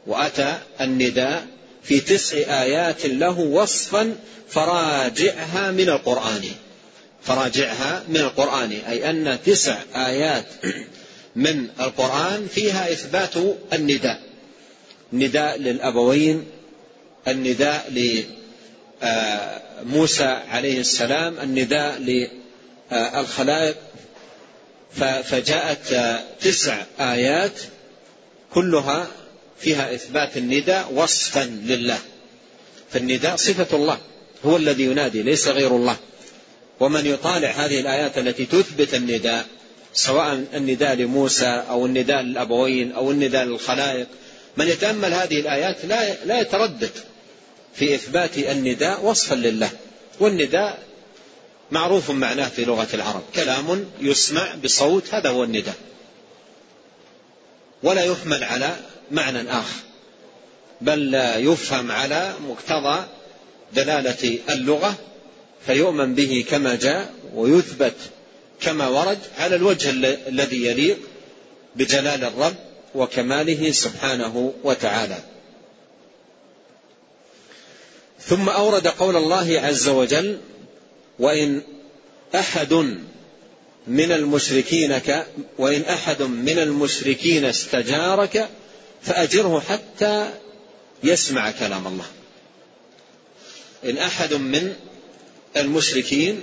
وأتى 0.08 0.58
النداء 0.82 1.48
في 1.84 2.00
تسع 2.00 2.38
آيات 2.38 3.06
له 3.06 3.40
وصفا 3.40 4.16
فراجعها 4.50 5.72
من 5.72 5.90
القرآن. 5.90 6.44
فراجعها 7.23 8.03
من 8.08 8.17
القرآن 8.17 8.71
أي 8.71 9.10
أن 9.10 9.38
تسع 9.45 9.77
آيات 9.95 10.45
من 11.36 11.67
القرآن 11.80 12.47
فيها 12.47 12.91
إثبات 12.91 13.34
النداء. 13.73 14.21
نداء 15.13 15.58
للأبوين 15.58 16.45
النداء 17.27 17.91
لموسى 19.84 20.23
عليه 20.23 20.80
السلام 20.80 21.39
النداء 21.39 21.97
للخلائق 22.91 23.75
فجاءت 25.23 25.95
تسع 26.41 26.84
آيات 26.99 27.60
كلها 28.53 29.08
فيها 29.60 29.93
إثبات 29.93 30.38
النداء 30.38 30.93
وصفا 30.93 31.43
لله. 31.43 31.99
فالنداء 32.91 33.36
صفة 33.36 33.77
الله 33.77 33.97
هو 34.45 34.58
الذي 34.58 34.84
ينادي 34.84 35.23
ليس 35.23 35.47
غير 35.47 35.75
الله. 35.75 35.97
ومن 36.80 37.06
يطالع 37.06 37.50
هذه 37.50 37.80
الآيات 37.80 38.18
التي 38.18 38.46
تثبت 38.46 38.94
النداء 38.94 39.46
سواء 39.94 40.46
النداء 40.54 40.94
لموسى 40.94 41.63
أو 41.70 41.86
النداء 41.86 42.22
للأبوين 42.22 42.92
أو 42.92 43.12
النداء 43.12 43.46
للخلائق 43.46 44.08
من 44.58 44.68
يتأمل 44.68 45.13
هذه 45.13 45.40
الآيات 45.40 45.86
لا 45.86 46.26
لا 46.26 46.40
يتردد 46.40 46.92
في 47.74 47.96
إثبات 47.96 48.38
النداء 48.38 49.06
وصفا 49.06 49.36
لله. 49.36 49.70
والنداء 50.20 50.80
معروف 51.72 52.12
معناه 52.12 52.50
في 52.50 52.66
لغة 52.66 52.88
العرب 52.94 53.24
كلام 53.36 53.86
يسمع 54.02 54.56
بصوت 54.63 55.13
هذا 55.13 55.30
هو 55.30 55.44
النداء. 55.44 55.76
ولا 57.84 58.04
يحمل 58.04 58.44
على 58.44 58.76
معنى 59.12 59.52
آخر 59.52 59.80
بل 60.82 61.13
يفهم 61.38 61.92
على 61.92 62.34
مقتضى 62.50 63.06
دلالة 63.74 64.40
اللغة 64.50 64.96
فيؤمن 65.67 66.15
به 66.15 66.45
كما 66.49 66.75
جاء 66.75 67.13
ويثبت 67.34 67.93
كما 68.62 68.88
ورد 68.88 69.19
على 69.38 69.56
الوجه 69.56 69.89
الذي 70.27 70.65
يليق 70.65 70.97
بجلال 71.75 72.23
الرب 72.23 72.56
وكماله 72.95 73.71
سبحانه 73.71 74.53
وتعالى. 74.63 75.17
ثم 78.21 78.49
أورد 78.49 78.88
قول 78.88 79.15
الله 79.15 79.60
عز 79.60 79.88
وجل 79.88 80.38
وإن 81.19 81.62
أحد 82.36 82.73
من 83.88 84.12
المشركين 84.12 84.99
وإن 85.58 85.82
أحد 85.82 86.21
من 86.21 86.60
المشركين 86.60 87.45
استجارك 87.45 88.49
فأجره 89.01 89.60
حتى 89.60 90.30
يسمع 91.03 91.51
كلام 91.51 91.88
الله. 91.88 92.06
إن 93.86 93.97
أحد 93.97 94.34
من 94.34 94.75
المشركين 95.58 96.41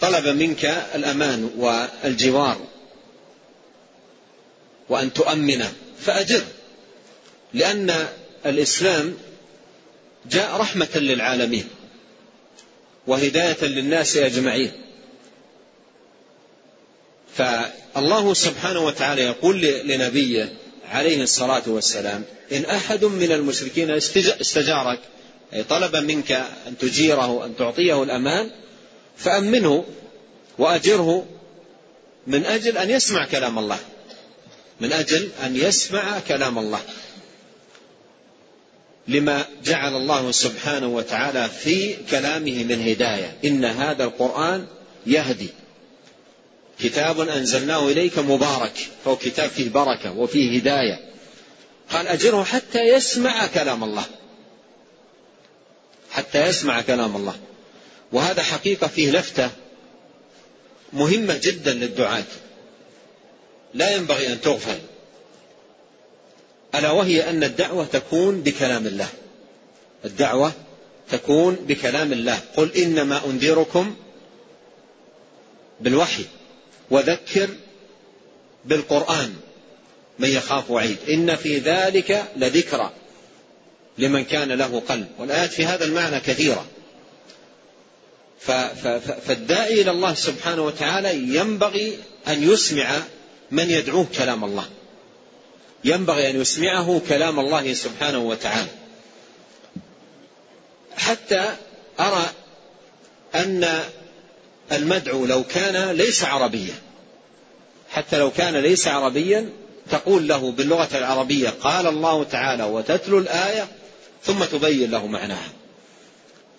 طلب 0.00 0.26
منك 0.26 0.64
الأمان 0.94 1.50
والجوار 1.56 2.58
وأن 4.88 5.12
تؤمنه 5.12 5.72
فاجره 6.00 6.46
لأن 7.54 8.08
الإسلام 8.46 9.16
جاء 10.30 10.56
رحمة 10.56 10.88
للعالمين 10.94 11.68
وهداية 13.06 13.64
للناس 13.64 14.16
أجمعين. 14.16 14.72
فالله 17.36 18.34
سبحانه 18.34 18.80
وتعالى 18.80 19.22
يقول 19.22 19.60
لنبيه 19.60 20.52
عليه 20.88 21.22
الصلاة 21.22 21.62
والسلام 21.66 22.24
إن 22.52 22.64
أحد 22.64 23.04
من 23.04 23.32
المشركين 23.32 23.90
استجارك 23.90 25.00
أي 25.52 25.62
طلب 25.62 25.96
منك 25.96 26.32
أن 26.66 26.78
تجيره 26.78 27.44
أن 27.44 27.56
تعطيه 27.56 28.02
الأمان 28.02 28.50
فأمنه 29.16 29.84
وأجره 30.58 31.26
من 32.26 32.46
أجل 32.46 32.78
أن 32.78 32.90
يسمع 32.90 33.26
كلام 33.26 33.58
الله. 33.58 33.78
من 34.80 34.92
أجل 34.92 35.28
أن 35.44 35.56
يسمع 35.56 36.18
كلام 36.28 36.58
الله. 36.58 36.80
لما 39.08 39.44
جعل 39.64 39.96
الله 39.96 40.30
سبحانه 40.30 40.88
وتعالى 40.88 41.48
في 41.48 41.96
كلامه 42.10 42.64
من 42.64 42.88
هداية. 42.88 43.36
إن 43.44 43.64
هذا 43.64 44.04
القرآن 44.04 44.66
يهدي. 45.06 45.48
كتاب 46.80 47.20
أنزلناه 47.20 47.88
إليك 47.88 48.18
مبارك. 48.18 48.88
فهو 49.04 49.16
كتاب 49.16 49.50
فيه 49.50 49.68
بركة 49.68 50.12
وفيه 50.12 50.58
هداية. 50.58 51.00
قال 51.90 52.06
أجره 52.08 52.44
حتى 52.44 52.80
يسمع 52.80 53.46
كلام 53.46 53.84
الله. 53.84 54.04
حتى 56.16 56.46
يسمع 56.46 56.80
كلام 56.80 57.16
الله. 57.16 57.34
وهذا 58.12 58.42
حقيقة 58.42 58.86
فيه 58.86 59.10
لفتة 59.10 59.50
مهمة 60.92 61.40
جدا 61.42 61.72
للدعاة. 61.72 62.24
لا 63.74 63.96
ينبغي 63.96 64.32
أن 64.32 64.40
تغفل. 64.40 64.78
ألا 66.74 66.90
وهي 66.90 67.30
أن 67.30 67.44
الدعوة 67.44 67.84
تكون 67.84 68.40
بكلام 68.40 68.86
الله. 68.86 69.08
الدعوة 70.04 70.52
تكون 71.10 71.54
بكلام 71.54 72.12
الله. 72.12 72.40
قل 72.56 72.72
إنما 72.72 73.24
أنذركم 73.26 73.96
بالوحي. 75.80 76.24
وذكر 76.90 77.48
بالقرآن. 78.64 79.34
من 80.18 80.28
يخاف 80.28 80.70
وعيد. 80.70 80.96
إن 81.08 81.36
في 81.36 81.58
ذلك 81.58 82.24
لذكرى. 82.36 82.92
لمن 83.98 84.24
كان 84.24 84.52
له 84.52 84.82
قلب. 84.88 85.06
والآيات 85.18 85.50
في 85.50 85.66
هذا 85.66 85.84
المعنى 85.84 86.20
كثيرة. 86.20 86.66
فالداعي 89.26 89.82
إلى 89.82 89.90
الله 89.90 90.14
سبحانه 90.14 90.62
وتعالى 90.62 91.14
ينبغي 91.14 91.98
أن 92.28 92.52
يسمع 92.52 93.02
من 93.50 93.70
يدعوه 93.70 94.06
كلام 94.18 94.44
الله. 94.44 94.68
ينبغي 95.84 96.30
أن 96.30 96.40
يسمعه 96.40 97.00
كلام 97.08 97.40
الله 97.40 97.74
سبحانه 97.74 98.18
وتعالى. 98.18 98.70
حتى 100.96 101.56
أرى 102.00 102.30
أن 103.34 103.80
المدعو 104.72 105.26
لو 105.26 105.44
كان 105.44 105.90
ليس 105.90 106.24
عربيا 106.24 106.74
حتى 107.90 108.18
لو 108.18 108.30
كان 108.30 108.56
ليس 108.56 108.88
عربيا 108.88 109.48
تقول 109.90 110.28
له 110.28 110.50
باللغة 110.52 110.88
العربية 110.98 111.48
قال 111.48 111.86
الله 111.86 112.24
تعالى 112.24 112.64
وتتلو 112.64 113.18
الآية 113.18 113.68
ثم 114.24 114.44
تبين 114.44 114.90
له 114.90 115.06
معناها. 115.06 115.48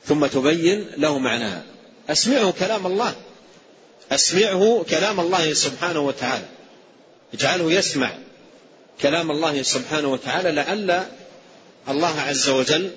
ثم 0.05 0.25
تبين 0.25 0.87
له 0.97 1.17
معناها. 1.17 1.63
أسمعه 2.09 2.51
كلام 2.51 2.87
الله. 2.87 3.15
أسمعه 4.11 4.85
كلام 4.89 5.19
الله 5.19 5.53
سبحانه 5.53 5.99
وتعالى. 5.99 6.45
اجعله 7.33 7.71
يسمع 7.71 8.11
كلام 9.01 9.31
الله 9.31 9.61
سبحانه 9.61 10.07
وتعالى 10.07 10.51
لعل 10.51 11.03
الله 11.89 12.19
عز 12.21 12.49
وجل 12.49 12.91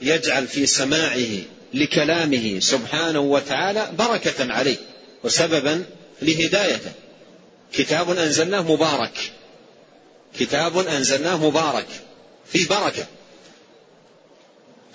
يجعل 0.00 0.46
في 0.48 0.66
سماعه 0.66 1.26
لكلامه 1.74 2.60
سبحانه 2.60 3.20
وتعالى 3.20 3.90
بركة 3.98 4.52
عليه 4.52 4.76
وسببا 5.24 5.84
لهدايته. 6.22 6.92
كتاب 7.72 8.10
أنزلناه 8.10 8.72
مبارك. 8.72 9.32
كتاب 10.38 10.78
أنزلناه 10.78 11.46
مبارك. 11.46 11.86
في 12.46 12.64
بركة. 12.64 13.06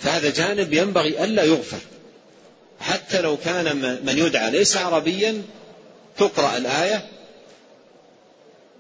فهذا 0.02 0.30
جانب 0.30 0.74
ينبغي 0.74 1.24
ألا 1.24 1.44
يغفر. 1.44 1.80
حتى 2.80 3.22
لو 3.22 3.38
كان 3.38 4.00
من 4.06 4.18
يدعى 4.18 4.52
ليس 4.52 4.78
عربيا 4.78 5.42
تقرأ 6.18 6.58
الآية. 6.58 7.08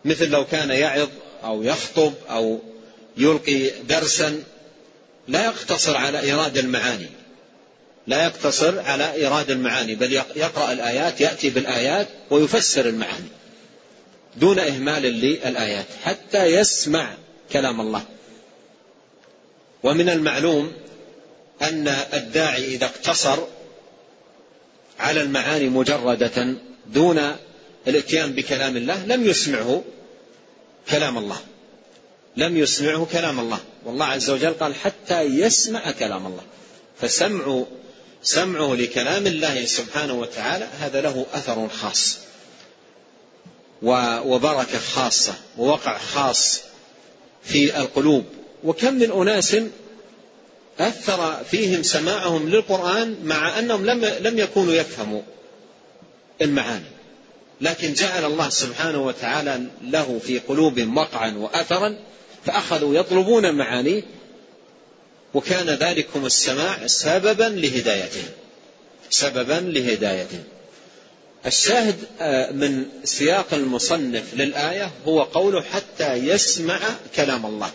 مثل 0.06 0.30
لو 0.30 0.46
كان 0.46 0.70
يعظ 0.70 1.10
أو 1.44 1.64
يخطب 1.64 2.14
أو 2.30 2.60
يلقي 3.18 3.70
درسا 3.70 4.44
لا 5.28 5.46
يقتصر 5.46 5.98
على 5.98 6.20
إيراد 6.20 6.58
المعاني. 6.58 7.10
لا 8.08 8.26
يقتصر 8.26 8.80
على 8.80 9.14
إيراد 9.14 9.52
المعاني 9.52 9.96
بل 9.96 10.14
يقرأ 10.36 10.72
الآيات 10.72 11.22
يأتي 11.22 11.50
بالآيات 11.50 12.08
ويفسر 12.30 12.86
المعاني 12.86 13.28
دون 14.38 14.60
إهمال 14.60 15.02
للآيات 15.02 15.86
حتى 16.04 16.46
يسمع 16.46 17.14
كلام 17.52 17.82
الله. 17.82 18.04
ومن 19.84 20.10
المعلوم 20.10 20.74
أن 21.62 21.88
الداعي 21.88 22.66
إذا 22.66 22.86
اقتصر 22.86 23.38
على 25.00 25.22
المعاني 25.22 25.70
مجردة 25.70 26.56
دون 26.88 27.36
الاتيان 27.88 28.32
بكلام 28.32 28.78
الله 28.78 29.06
لم 29.06 29.26
يسمعه 29.26 29.84
كلام 30.90 31.18
الله. 31.18 31.38
لم 32.38 32.58
يسمعه 32.58 33.08
كلام 33.12 33.40
الله. 33.40 33.60
والله 33.86 34.06
عز 34.06 34.30
وجل 34.30 34.54
قال 34.54 34.76
حتى 34.76 35.22
يسمع 35.22 35.92
كلام 35.92 36.26
الله. 36.26 36.44
فسمع 37.02 37.64
سمعه 38.24 38.76
لكلام 38.76 39.28
الله 39.28 39.66
سبحانه 39.66 40.14
وتعالى 40.14 40.68
هذا 40.80 41.02
له 41.02 41.26
أثر 41.34 41.68
خاص. 41.68 42.18
وبركة 43.82 44.80
خاصة 44.80 45.34
ووقع 45.58 45.98
خاص 45.98 46.60
في 47.44 47.78
القلوب. 47.78 48.26
وكم 48.64 48.94
من 48.94 49.12
أناس 49.12 49.56
أثر 50.80 51.44
فيهم 51.44 51.84
سماعهم 51.84 52.50
للقرآن 52.50 53.16
مع 53.24 53.60
أنهم 53.60 53.86
لم 53.86 54.06
لم 54.06 54.40
يكونوا 54.40 54.74
يفهموا 54.74 55.22
المعاني. 56.42 56.86
لكن 57.62 57.94
جعل 57.94 58.26
الله 58.26 58.50
سبحانه 58.50 59.06
وتعالى 59.06 59.62
له 59.82 60.20
في 60.26 60.40
قلوبهم 60.40 60.98
وقعا 60.98 61.38
وأثرا 61.38 61.98
فأخذوا 62.46 62.96
يطلبون 62.96 63.56
معانيه 63.56 64.04
وكان 65.34 65.70
ذلكم 65.70 66.26
السماع 66.26 66.88
سببا 66.88 67.44
لهدايتهم. 67.44 68.30
سببا 69.10 69.54
لهدايتهم. 69.54 70.44
الشاهد 71.46 71.96
آه، 72.22 72.52
من 72.52 72.86
سياق 73.04 73.54
المصنف 73.54 74.34
للآية 74.34 74.92
هو 75.08 75.24
قوله 75.24 75.62
حتى 75.62 76.14
يسمع 76.14 76.80
كلام 77.16 77.46
الله. 77.46 77.72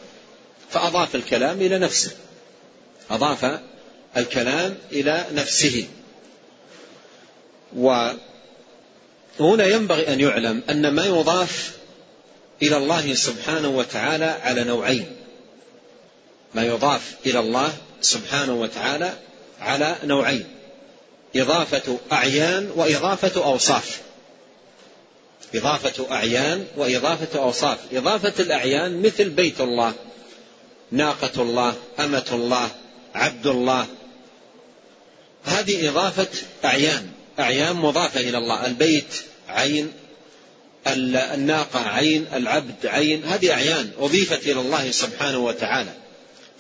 فأضاف 0.71 1.15
الكلام 1.15 1.61
إلى 1.61 1.79
نفسه. 1.79 2.11
أضاف 3.11 3.61
الكلام 4.17 4.77
إلى 4.93 5.27
نفسه. 5.33 5.87
وهنا 7.77 8.17
ينبغي 9.67 10.09
أن 10.13 10.21
يعلم 10.21 10.63
أن 10.71 10.89
ما 10.89 11.07
يضاف 11.07 11.73
إلى 12.63 12.77
الله 12.77 13.15
سبحانه 13.15 13.69
وتعالى 13.69 14.25
على 14.25 14.65
نوعين. 14.65 15.17
ما 16.55 16.63
يضاف 16.63 17.15
إلى 17.27 17.41
الله 17.41 17.73
سبحانه 18.01 18.55
وتعالى 18.55 19.13
على 19.61 19.97
نوعين. 20.05 20.45
إضافة 21.37 21.99
أعيان 22.13 22.71
وإضافة 22.77 23.45
أوصاف. 23.45 24.01
إضافة 25.55 26.13
أعيان 26.13 26.67
وإضافة 26.77 27.39
أوصاف. 27.41 27.79
إضافة 27.93 28.43
الأعيان 28.43 29.03
مثل 29.03 29.29
بيت 29.29 29.61
الله 29.61 29.93
ناقة 30.91 31.43
الله 31.43 31.75
أمة 32.01 32.27
الله 32.33 32.71
عبد 33.15 33.47
الله. 33.47 33.87
هذه 35.45 35.89
إضافة 35.89 36.29
أعيان. 36.65 37.09
أعيان 37.41 37.77
مضافة 37.77 38.21
إلى 38.21 38.39
الله. 38.39 38.67
البيت 38.67 39.15
عين 39.49 39.93
الناقة 40.87 41.81
عين 41.81 42.27
العبد 42.35 42.87
عين. 42.87 43.25
هذه 43.25 43.53
أعيان 43.53 43.91
أضيفت 43.99 44.47
إلى 44.47 44.61
الله 44.61 44.91
سبحانه 44.91 45.39
وتعالى. 45.39 45.93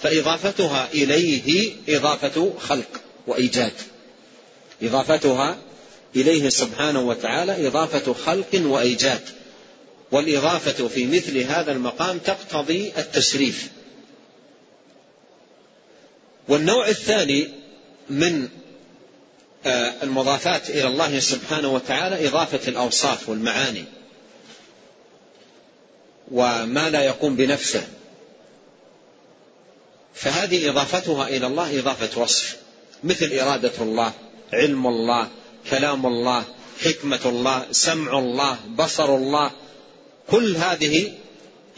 فإضافتها 0.02 0.88
إليه 0.94 1.72
إضافة 1.88 2.52
خلق 2.58 3.00
وإيجاد. 3.26 3.72
إضافتها 4.82 5.56
إليه 6.16 6.48
سبحانه 6.48 7.00
وتعالى 7.00 7.66
إضافة 7.66 8.12
خلق 8.12 8.60
وإيجاد. 8.64 9.22
والإضافة 10.12 10.88
في 10.88 11.06
مثل 11.06 11.38
هذا 11.38 11.72
المقام 11.72 12.18
تقتضي 12.18 12.92
التشريف. 12.98 13.68
والنوع 16.48 16.88
الثاني 16.88 17.48
من 18.10 18.48
آه، 19.66 19.92
المضافات 20.02 20.70
إلى 20.70 20.86
الله 20.86 21.20
سبحانه 21.20 21.68
وتعالى 21.68 22.28
إضافة 22.28 22.68
الأوصاف 22.68 23.28
والمعاني 23.28 23.84
وما 26.30 26.90
لا 26.90 27.02
يقوم 27.02 27.36
بنفسه. 27.36 27.82
فهذه 30.14 30.70
إضافتها 30.70 31.28
إلى 31.28 31.46
الله 31.46 31.80
إضافة 31.80 32.20
وصف 32.20 32.56
مثل 33.04 33.32
إرادة 33.32 33.72
الله 33.80 34.12
علم 34.52 34.86
الله 34.86 35.28
كلام 35.70 36.06
الله 36.06 36.44
حكمة 36.80 37.20
الله 37.24 37.66
سمع 37.70 38.18
الله 38.18 38.58
بصر 38.76 39.14
الله. 39.14 39.50
كل 40.30 40.56
هذه 40.56 41.12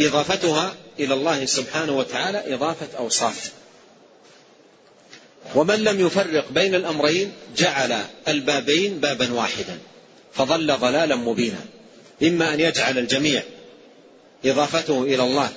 إضافتها 0.00 0.74
إلى 1.00 1.14
الله 1.14 1.44
سبحانه 1.44 1.98
وتعالى 1.98 2.54
إضافة 2.54 2.98
أوصاف. 2.98 3.52
ومن 5.56 5.84
لم 5.84 6.06
يفرق 6.06 6.52
بين 6.52 6.74
الأمرين 6.74 7.32
جعل 7.56 8.00
البابين 8.28 8.98
بابا 8.98 9.32
واحدا 9.32 9.78
فظل 10.32 10.76
ضلالا 10.78 11.16
مبينا 11.16 11.60
إما 12.22 12.54
أن 12.54 12.60
يجعل 12.60 12.98
الجميع 12.98 13.42
إضافته 14.44 15.02
إلى 15.02 15.22
الله 15.22 15.52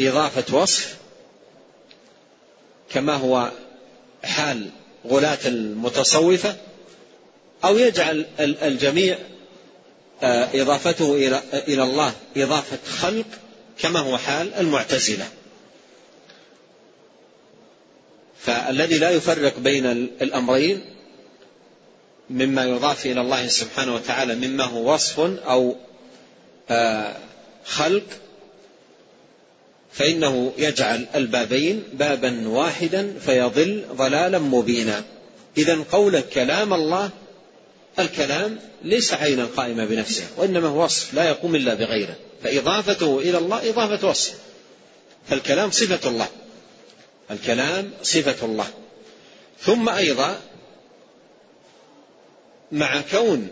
إضافة 0.00 0.56
وصف 0.56 0.96
كما 2.92 3.14
هو 3.14 3.50
حال 4.24 4.70
غلاة 5.08 5.38
المتصوفة 5.46 6.56
أو 7.64 7.78
يجعل 7.78 8.26
الجميع 8.40 9.18
آه، 10.22 10.48
إضافته 10.62 11.16
إلى 11.68 11.82
الله 11.82 12.12
إضافة 12.36 12.78
خلق 12.98 13.26
كما 13.78 14.00
هو 14.00 14.18
حال 14.18 14.54
المعتزلة. 14.54 15.28
فالذي 18.44 18.98
لا 18.98 19.10
يفرق 19.10 19.58
بين 19.58 19.86
الأمرين 20.22 20.80
مما 22.30 22.64
يضاف 22.64 23.06
إلى 23.06 23.20
الله 23.20 23.46
سبحانه 23.46 23.94
وتعالى 23.94 24.34
مما 24.34 24.64
هو 24.64 24.94
وصف 24.94 25.20
أو 25.20 25.76
آه، 26.70 27.16
خلق 27.64 28.02
فإنه 29.92 30.52
يجعل 30.58 31.06
البابين 31.14 31.82
بابا 31.92 32.48
واحدا 32.48 33.14
فيضل 33.26 33.84
ضلالا 33.92 34.38
مبينا. 34.38 35.04
إذا 35.56 35.78
قولك 35.92 36.28
كلام 36.28 36.74
الله 36.74 37.10
الكلام 37.98 38.58
ليس 38.84 39.14
عينا 39.14 39.44
قائمة 39.44 39.84
بنفسه 39.84 40.24
وإنما 40.36 40.68
هو 40.68 40.84
وصف 40.84 41.14
لا 41.14 41.24
يقوم 41.28 41.54
إلا 41.54 41.74
بغيره. 41.74 42.16
فإضافته 42.44 43.18
إلى 43.18 43.38
الله 43.38 43.70
إضافة 43.70 44.08
وصف. 44.08 44.34
فالكلام 45.28 45.70
صفة 45.70 46.08
الله. 46.08 46.28
الكلام 47.32 47.90
صفة 48.02 48.46
الله. 48.46 48.70
ثم 49.60 49.88
أيضا 49.88 50.40
مع 52.72 53.00
كون 53.10 53.48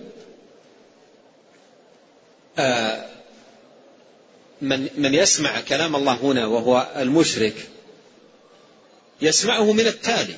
آه 2.59 3.07
من 4.62 4.88
من 4.97 5.14
يسمع 5.14 5.61
كلام 5.61 5.97
الله 5.97 6.12
هنا 6.12 6.47
وهو 6.47 6.87
المشرك 6.97 7.55
يسمعه 9.23 9.73
من 9.73 9.87
التالي 9.87 10.37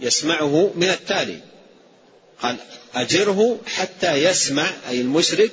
يسمعه 0.00 0.72
من 0.74 0.88
التالي. 0.88 1.40
قال 2.42 2.56
أجره 2.94 3.58
حتى 3.66 4.14
يسمع 4.14 4.70
أي 4.88 5.00
المشرك 5.00 5.50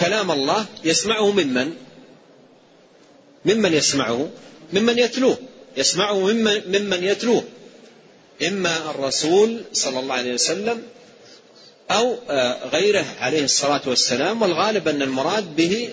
كلام 0.00 0.30
الله 0.30 0.66
يسمعه 0.84 1.30
ممن 1.30 1.76
ممن 3.44 3.72
يسمعه؟ 3.72 4.30
ممن 4.72 4.98
يتلوه؟ 4.98 5.38
يسمعه 5.76 6.18
ممن, 6.18 6.62
ممن 6.66 7.04
يتلوه. 7.04 7.44
إما 8.42 8.90
الرسول 8.90 9.62
صلى 9.72 10.00
الله 10.00 10.14
عليه 10.14 10.34
وسلم 10.34 10.82
أو 11.90 12.18
آه، 12.30 12.68
غيره 12.68 13.04
عليه 13.20 13.44
الصلاة 13.44 13.80
والسلام 13.86 14.42
والغالب 14.42 14.88
أن 14.88 15.02
المراد 15.02 15.56
به 15.56 15.90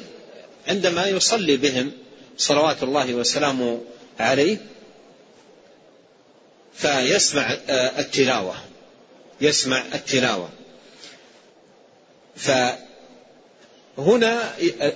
عندما 0.68 1.08
يصلي 1.08 1.58
بهم 1.58 1.92
صلوات 2.38 2.84
الله 2.84 3.14
وسلامه 3.14 3.82
عليه 4.20 4.58
فيسمع 6.74 7.58
آه، 7.70 8.00
التلاوة. 8.00 8.56
يسمع 9.42 9.84
التلاوة. 9.94 10.50
فهنا 12.36 12.78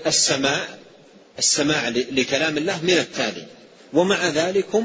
السماع 0.06 0.68
السماع 1.40 1.90
لكلام 1.90 2.58
الله 2.58 2.84
من 2.84 2.90
التالي. 2.90 3.46
ومع 3.94 4.28
ذلك 4.28 4.84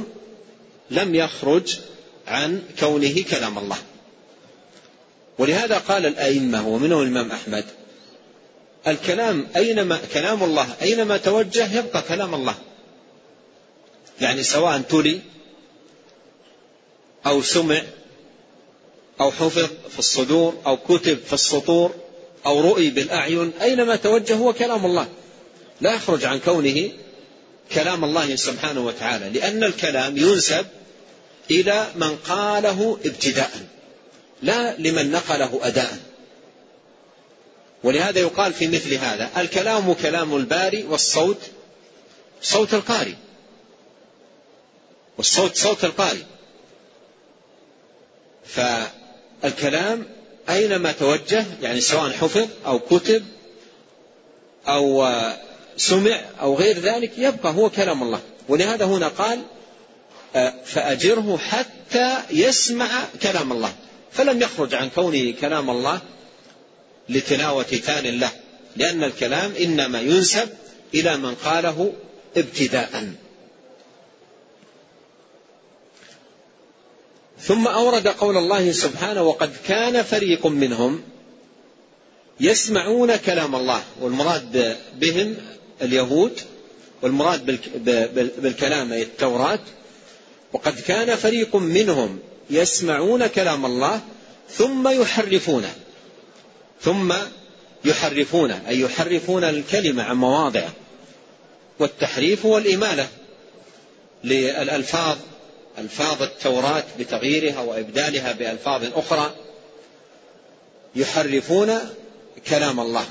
لم 0.90 1.14
يخرج 1.14 1.78
عن 2.26 2.62
كونه 2.80 3.22
كلام 3.30 3.58
الله. 3.58 3.78
ولهذا 5.38 5.78
قال 5.78 6.06
الأئمة 6.06 6.68
ومنهم 6.68 7.02
الإمام 7.02 7.32
أحمد 7.32 7.64
الكلام 8.86 9.48
أينما 9.56 10.00
كلام 10.12 10.42
الله 10.42 10.68
أينما 10.82 11.16
توجه 11.16 11.78
يبقى 11.78 12.02
كلام 12.02 12.34
الله. 12.34 12.54
يعني 14.20 14.42
سواء 14.42 14.80
تلي 14.80 15.20
أو 17.26 17.42
سمع 17.42 17.82
أو 19.20 19.30
حفظ 19.30 19.68
في 19.90 19.98
الصدور 19.98 20.54
أو 20.66 20.76
كتب 20.76 21.18
في 21.26 21.32
السطور 21.32 21.94
أو 22.46 22.60
رؤي 22.60 22.90
بالأعين 22.90 23.52
أينما 23.60 23.96
توجه 23.96 24.34
هو 24.34 24.52
كلام 24.52 24.86
الله. 24.86 25.08
لا 25.80 25.94
يخرج 25.94 26.24
عن 26.24 26.38
كونه 26.38 26.90
كلام 27.74 28.04
الله 28.04 28.36
سبحانه 28.36 28.80
وتعالى 28.80 29.38
لأن 29.38 29.64
الكلام 29.64 30.16
ينسب 30.16 30.66
إلى 31.50 31.86
من 31.94 32.16
قاله 32.16 32.98
ابتداء 33.04 33.50
لا 34.42 34.76
لمن 34.78 35.10
نقله 35.10 35.60
أداء. 35.62 35.98
ولهذا 37.84 38.18
يقال 38.20 38.52
في 38.52 38.68
مثل 38.68 38.94
هذا 38.94 39.30
الكلام 39.36 39.92
كلام 39.92 40.36
الباري 40.36 40.84
والصوت 40.84 41.38
صوت 42.42 42.74
القارئ. 42.74 43.14
والصوت 45.18 45.56
صوت 45.56 45.84
القارئ. 45.84 46.22
فالكلام 48.44 50.06
أينما 50.48 50.92
توجه 50.92 51.44
يعني 51.62 51.80
سواء 51.80 52.10
حفظ 52.10 52.48
أو 52.66 52.78
كتب 52.78 53.24
أو 54.68 55.02
سمع 55.80 56.20
أو 56.40 56.54
غير 56.54 56.78
ذلك 56.78 57.12
يبقى 57.18 57.52
هو 57.52 57.70
كلام 57.70 58.02
الله. 58.02 58.20
ولهذا 58.48 58.84
هنا 58.84 59.08
قال 59.08 59.42
آه، 60.36 60.54
فأجره 60.64 61.38
حتى 61.38 62.18
يسمع 62.30 62.88
كلام 63.22 63.52
الله. 63.52 63.72
فلم 64.12 64.42
يخرج 64.42 64.74
عن 64.74 64.90
كونه 64.90 65.32
كلام 65.40 65.70
الله 65.70 66.00
لتلاوة 67.08 67.62
ثان 67.62 68.20
له 68.20 68.30
لأن 68.76 69.04
الكلام 69.04 69.52
إنما 69.60 70.00
ينسب 70.00 70.48
إلى 70.94 71.16
من 71.16 71.34
قاله 71.34 71.92
ابتداء. 72.36 73.12
ثم 77.40 77.68
أورد 77.68 78.08
قول 78.08 78.36
الله 78.36 78.72
سبحانه 78.72 79.22
وقد 79.22 79.52
كان 79.68 80.02
فريق 80.02 80.46
منهم 80.46 81.02
يسمعون 82.40 83.16
كلام 83.16 83.56
الله 83.56 83.82
والمراد 84.00 84.76
بهم 84.98 85.36
اليهود 85.82 86.40
والمراد 87.02 87.46
بالكلام 88.42 88.92
أي 88.92 89.02
التوراة. 89.02 89.58
وقد 90.52 90.80
كان 90.80 91.16
فريق 91.16 91.56
منهم 91.56 92.18
يسمعون 92.50 93.26
كلام 93.26 93.66
الله 93.66 94.00
ثم 94.50 94.88
يحرفونه. 94.88 95.74
ثم 96.80 97.14
يحرفون 97.84 98.50
أي 98.50 98.80
يحرفون 98.80 99.44
الكلمة 99.44 100.02
عن 100.02 100.16
مواضعه. 100.16 100.72
والتحريف 101.78 102.46
هو 102.46 102.58
الإمالة 102.58 103.08
للألفاظ 104.24 105.16
ألفاظ 105.78 106.22
التوراة 106.22 106.84
بتغييرها 106.98 107.60
وإبدالها 107.60 108.32
بألفاظ 108.32 108.84
أخرى. 108.94 109.34
يحرفون 110.96 111.78
كلام 112.48 112.80
الله. 112.80 113.06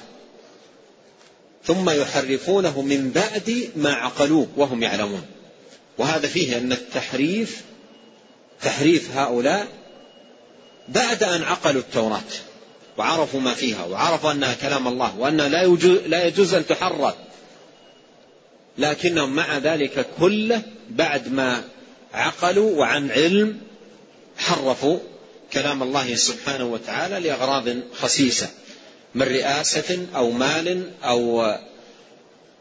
ثم 1.70 1.90
يحرفونه 1.90 2.82
من 2.82 3.12
بعد 3.12 3.70
ما 3.76 3.94
عقلوه 3.94 4.48
وهم 4.58 4.84
يعلمون. 4.84 5.26
وهذا 5.98 6.28
فيه 6.28 6.58
أن 6.58 6.72
التحريف 6.72 7.62
تحريف 8.62 9.18
هؤلاء 9.18 9.68
بعد 10.88 11.24
أن 11.24 11.44
عقلوا 11.44 11.82
التوراة 11.82 12.32
وعرفوا 12.98 13.40
ما 13.40 13.54
فيها 13.54 13.86
وعرفوا 13.86 14.32
أنها 14.32 14.54
كلام 14.54 14.88
الله 14.88 15.20
وأنها 15.20 15.50
لا 15.50 15.64
يجوز, 15.64 16.00
لا 16.06 16.28
يجوز 16.28 16.54
أن 16.54 16.68
تحرف 16.68 17.16
لكنهم 18.78 19.36
مع 19.36 19.58
ذلك 19.58 20.06
كله 20.20 20.62
بعد 20.90 21.32
ما 21.32 21.64
عقلوا 22.14 22.80
وعن 22.80 23.12
علم 23.12 23.60
حرفوا 24.38 25.00
كلام 25.54 25.84
الله 25.84 26.16
سبحانه 26.16 26.66
وتعالى 26.66 27.20
لأغراض 27.20 27.70
خسيسة. 28.02 28.50
من 29.16 29.22
رئاسة 29.22 30.06
أو 30.16 30.32
مال 30.32 30.92
أو 31.04 31.54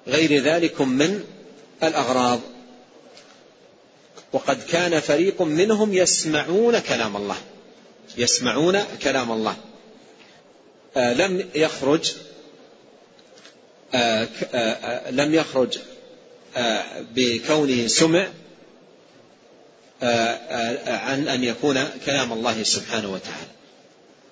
غير 0.07 0.43
ذلك 0.43 0.81
من 0.81 1.25
الأغراض. 1.83 2.41
وقد 4.33 4.63
كان 4.63 5.01
فريق 5.01 5.43
منهم 5.43 5.95
يسمعون 5.95 6.79
كلام 6.79 7.17
الله. 7.17 7.37
يسمعون 8.19 8.85
كلام 9.03 9.33
الله. 9.33 9.57
آه 10.97 11.13
لم 11.13 11.49
يخرج 11.55 12.13
آه 13.95 14.29
آه 14.55 15.11
لم 15.11 15.35
يخرج 15.35 15.79
آه 16.57 16.85
بكونه 17.15 17.87
سمع 17.87 18.29
آه، 20.03 20.07
آه، 20.07 20.97
عن 20.97 21.29
أن 21.29 21.45
يكون 21.45 21.89
كلام 22.07 22.33
الله 22.33 22.63
سبحانه 22.63 23.13
وتعالى. 23.13 23.58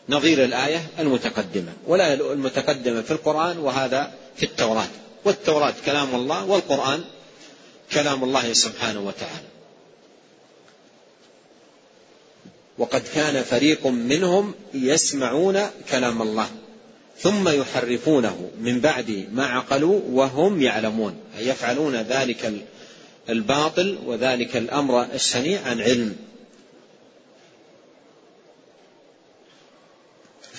نظير 0.09 0.45
الآية 0.45 0.87
المتقدمة 0.99 1.73
ولا 1.87 2.15
المتقدمة 2.15 3.03
في 3.03 3.11
القرآن 3.11 3.59
وهذا 3.59 4.13
في 4.37 4.43
التوراة. 4.43 4.89
والتوراة 5.25 5.75
كلام 5.87 6.15
الله 6.15 6.45
والقرآن 6.45 7.05
كلام 7.93 8.25
الله 8.25 8.53
سبحانه 8.53 9.01
وتعالى. 9.01 9.47
وقد 12.79 13.03
كان 13.15 13.43
فريق 13.43 13.87
منهم 13.87 14.55
يسمعون 14.75 15.61
كلام 15.91 16.23
الله 16.23 16.49
ثم 17.19 17.49
يحرفونه 17.49 18.51
من 18.61 18.81
بعد 18.81 19.29
ما 19.33 19.47
عقلوا 19.47 20.01
وهم 20.11 20.63
يعلمون. 20.63 21.15
يفعلون 21.39 21.97
ذلك 21.97 22.53
الباطل 23.29 23.99
وذلك 24.07 24.57
الأمر 24.57 25.03
الشنيع 25.15 25.61
عن 25.63 25.81
علم. 25.81 26.17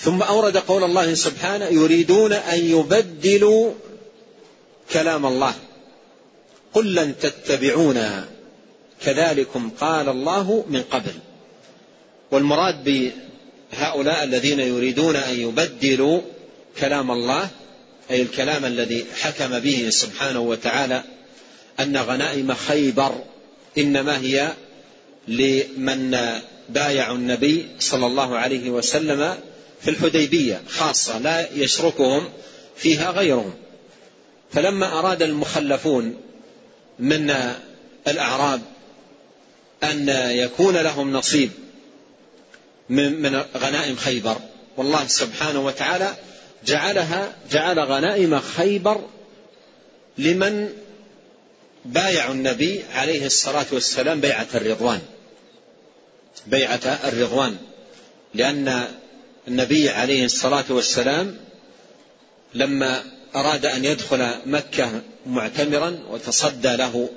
ثم 0.00 0.22
أورد 0.22 0.56
قول 0.56 0.84
الله 0.84 1.14
سبحانه 1.14 1.64
يريدون 1.64 2.32
أن 2.32 2.58
يبدلوا 2.58 3.72
كلام 4.92 5.26
الله. 5.26 5.54
قل 6.74 6.94
لن 6.94 7.14
تتبعونا. 7.18 8.28
كذلكم 9.04 9.70
قال 9.80 10.08
الله 10.08 10.64
من 10.68 10.82
قبل. 10.82 11.12
والمراد 12.30 12.84
بهؤلاء 13.72 14.24
الذين 14.24 14.60
يريدون 14.60 15.16
أن 15.16 15.40
يبدلوا 15.40 16.20
كلام 16.80 17.10
الله 17.10 17.48
أي 18.10 18.22
الكلام 18.22 18.64
الذي 18.64 19.04
حكم 19.20 19.58
به 19.58 19.86
سبحانه 19.90 20.40
وتعالى 20.40 21.02
أن 21.80 21.96
غنائم 21.96 22.54
خيبر 22.54 23.14
إنما 23.78 24.18
هي 24.18 24.52
لمن 25.28 26.16
بايعوا 26.68 27.16
النبي 27.16 27.66
صلى 27.80 28.06
الله 28.06 28.38
عليه 28.38 28.70
وسلم 28.70 29.34
في 29.80 29.90
الحديبية 29.90 30.62
خاصة 30.68 31.18
لا 31.18 31.52
يشركهم 31.52 32.28
فيها 32.76 33.10
غيرهم. 33.10 33.54
فلما 34.52 34.98
أراد 34.98 35.22
المخلفون 35.22 36.16
من 36.98 37.34
الأعراب 38.08 38.60
أن 39.82 40.08
يكون 40.30 40.76
لهم 40.76 41.12
نصيب 41.12 41.50
من 42.88 43.42
غنائم 43.56 43.96
خيبر 43.96 44.36
والله 44.76 45.06
سبحانه 45.06 45.60
وتعالى 45.60 46.14
جعلها 46.66 47.32
جعل 47.50 47.80
غنائم 47.80 48.40
خيبر 48.40 49.00
لمن 50.18 50.72
بايعوا 51.84 52.34
النبي 52.34 52.84
عليه 52.94 53.26
الصلاة 53.26 53.66
والسلام 53.72 54.20
بيعة 54.20 54.46
الرضوان. 54.54 55.00
بيعة 56.46 56.80
الرضوان. 57.04 57.56
لأن 58.34 58.88
النبي 59.48 59.90
عليه 59.90 60.24
الصلاة 60.24 60.64
والسلام 60.70 61.36
لما 62.54 63.02
أراد 63.36 63.66
أن 63.66 63.84
يدخل 63.84 64.28
مكة 64.46 65.02
معتمرا 65.26 65.98
وتصدى 66.10 66.76
له 66.76 67.08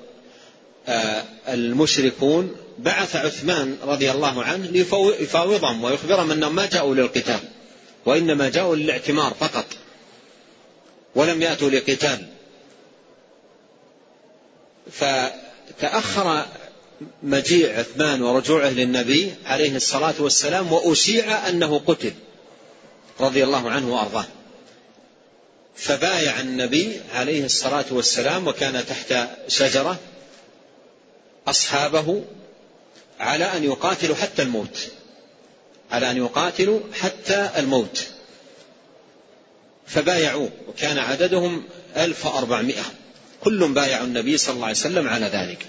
آه، 0.88 1.24
المشركون 1.48 2.56
بعث 2.80 3.16
عثمان 3.16 3.78
رضي 3.84 4.12
الله 4.12 4.44
عنه 4.44 4.66
ليفاوضهم 4.66 5.84
ويخبرهم 5.84 6.32
أنهم 6.32 6.56
ما 6.56 6.66
جاءوا 6.66 6.96
للقتال 6.96 7.40
وإنما 8.06 8.50
جاءوا 8.50 8.76
للاعتمار 8.76 9.34
فقط 9.40 9.66
ولم 11.16 11.42
يأتوا 11.42 11.70
لقتال. 11.70 12.28
فتأخر 14.92 16.46
مجيء 17.24 17.80
عثمان 17.80 18.22
ورجوعه 18.22 18.70
للنبي 18.70 19.34
عليه 19.46 19.76
الصلاة 19.76 20.14
والسلام 20.20 20.74
وأشيع 20.74 21.50
أنه 21.50 21.80
قتل 21.88 22.14
رضي 23.20 23.44
الله 23.44 23.70
عنه 23.70 23.94
وأرضاه. 23.94 24.26
فبايع 25.76 26.40
النبي 26.40 27.02
عليه 27.14 27.46
الصلاة 27.46 27.86
والسلام 27.92 28.48
وكان 28.48 28.86
تحت 28.86 29.30
شجرة 29.48 30.00
أصحابه 31.48 32.24
على 33.20 33.46
أن 33.46 33.64
يقاتلوا 33.64 34.16
حتى 34.16 34.42
الموت. 34.42 34.88
على 35.92 36.12
أن 36.12 36.18
يقاتلوا 36.18 36.80
حتى 36.94 37.50
الموت. 37.58 38.08
فبايعوه 39.88 40.50
وكان 40.68 40.98
عددهم 40.98 41.64
ألف 41.98 42.26
وأربعمائة. 42.26 42.84
كل 43.44 43.74
بايع 43.74 44.04
النبي 44.04 44.38
صلى 44.38 44.54
الله 44.54 44.66
عليه 44.66 44.78
وسلم 44.78 45.08
على 45.08 45.26
ذلك. 45.26 45.66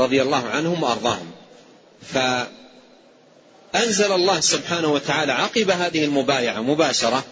رضي 0.00 0.22
الله 0.22 0.48
عنهم 0.48 0.82
وأرضاهم. 0.82 1.30
فأنزل 3.72 4.12
الله 4.12 4.40
سبحانه 4.40 4.92
وتعالى 4.92 5.32
عقب 5.32 5.70
هذه 5.70 6.04
المبايعة 6.04 6.60
مباشرة 6.60 7.24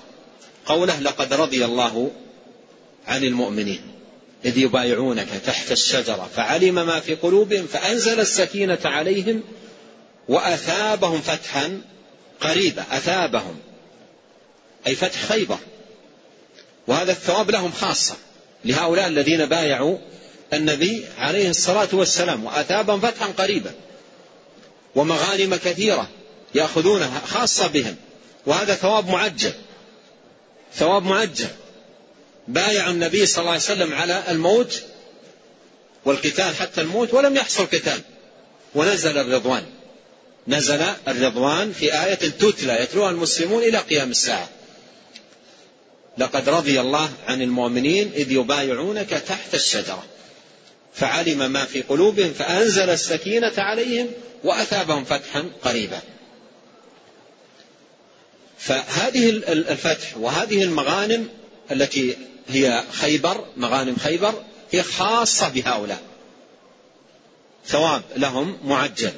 قوله 0.67 1.01
لقد 1.01 1.33
رضي 1.33 1.65
الله 1.65 2.11
عن 3.07 3.25
المؤمنين. 3.25 3.81
إذ 4.45 4.59
يبايعونك 4.59 5.29
تحت 5.47 5.73
الشجرة 5.73 6.31
فعلم 6.37 6.75
ما 6.75 7.01
في 7.01 7.15
قلوبهم 7.15 7.67
فأنزل 7.67 8.21
السكينة 8.21 8.79
عليهم 8.85 9.43
وأثابهم 10.29 11.21
فتحا 11.21 11.81
قريبا. 12.41 12.85
أثابهم 12.91 13.57
أي 14.87 14.95
فتح 14.95 15.25
خيبر. 15.25 15.59
وهذا 16.87 17.13
الثواب 17.13 17.51
لهم 17.51 17.73
خاصة. 17.73 18.15
لهؤلاء 18.65 19.07
الذين 19.07 19.47
بايعوا 19.47 19.99
النبي 20.53 21.05
عليه 21.19 21.51
الصلاة 21.51 21.89
والسلام 21.93 22.45
وأثابهم 22.45 23.01
فتحا 23.01 23.27
قريبا 23.27 23.73
ومغانم 24.95 25.55
كثيرة 25.55 26.09
يأخذونها 26.55 27.23
خاصة 27.27 27.67
بهم 27.67 27.97
وهذا 28.47 28.75
ثواب 28.75 29.09
معجل 29.09 29.53
ثواب 30.75 31.03
معجل. 31.03 31.49
بايع 32.49 32.91
النبي 32.91 33.27
صلى 33.27 33.41
الله 33.41 33.53
عليه 33.53 33.63
وسلم 33.63 33.95
على 33.95 34.25
الموت 34.29 34.83
والقتال 36.05 36.57
حتى 36.57 36.81
الموت 36.81 37.15
ولم 37.15 37.37
يحصل 37.37 37.67
قتال 37.67 38.01
ونزل 38.75 39.19
الرضوان. 39.19 39.65
نزل 40.49 40.83
الرضوان 41.09 41.73
في 41.73 42.05
آية 42.05 42.15
تتلى 42.15 42.83
يتلوها 42.83 43.11
المسلمون 43.11 43.63
إلى 43.63 43.79
قيام 43.79 44.11
الساعة. 44.11 44.49
لقد 46.19 46.49
رضي 46.49 46.81
الله 46.81 47.11
عن 47.27 47.43
المؤمنين 47.43 48.13
إذ 48.15 48.33
يبايعونك 48.33 49.11
تحت 49.11 49.55
الشجرة. 49.55 50.05
فعلم 51.01 51.51
ما 51.51 51.65
في 51.65 51.83
قلوبهم 51.83 52.33
فأنزل 52.33 52.91
السكينة 52.91 53.53
عليهم 53.59 54.09
وأثابهم 54.45 55.05
فتحا 55.05 55.51
قريبا. 55.63 56.01
فهذه 58.59 59.29
الفتح 59.49 60.17
وهذه 60.17 60.63
المغانم 60.63 61.29
التي 61.73 62.17
هي 62.49 62.85
خيبر 62.93 63.45
مغانم 63.57 63.97
خيبر 63.97 64.35
هي 64.71 64.83
خاصة 64.83 65.49
بهؤلاء. 65.49 66.01
ثواب 67.67 68.03
لهم 68.17 68.59
معجل. 68.65 69.13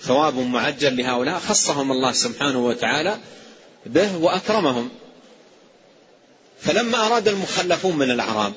ثواب 0.00 0.34
معجل 0.34 0.96
لهؤلاء 0.96 1.38
خصهم 1.38 1.92
الله 1.92 2.12
سبحانه 2.12 2.66
وتعالى 2.66 3.18
به 3.86 4.16
وأكرمهم. 4.16 4.90
فلما 6.60 7.06
أراد 7.06 7.28
المخلفون 7.28 7.96
من 7.96 8.10
الأعراب 8.10 8.52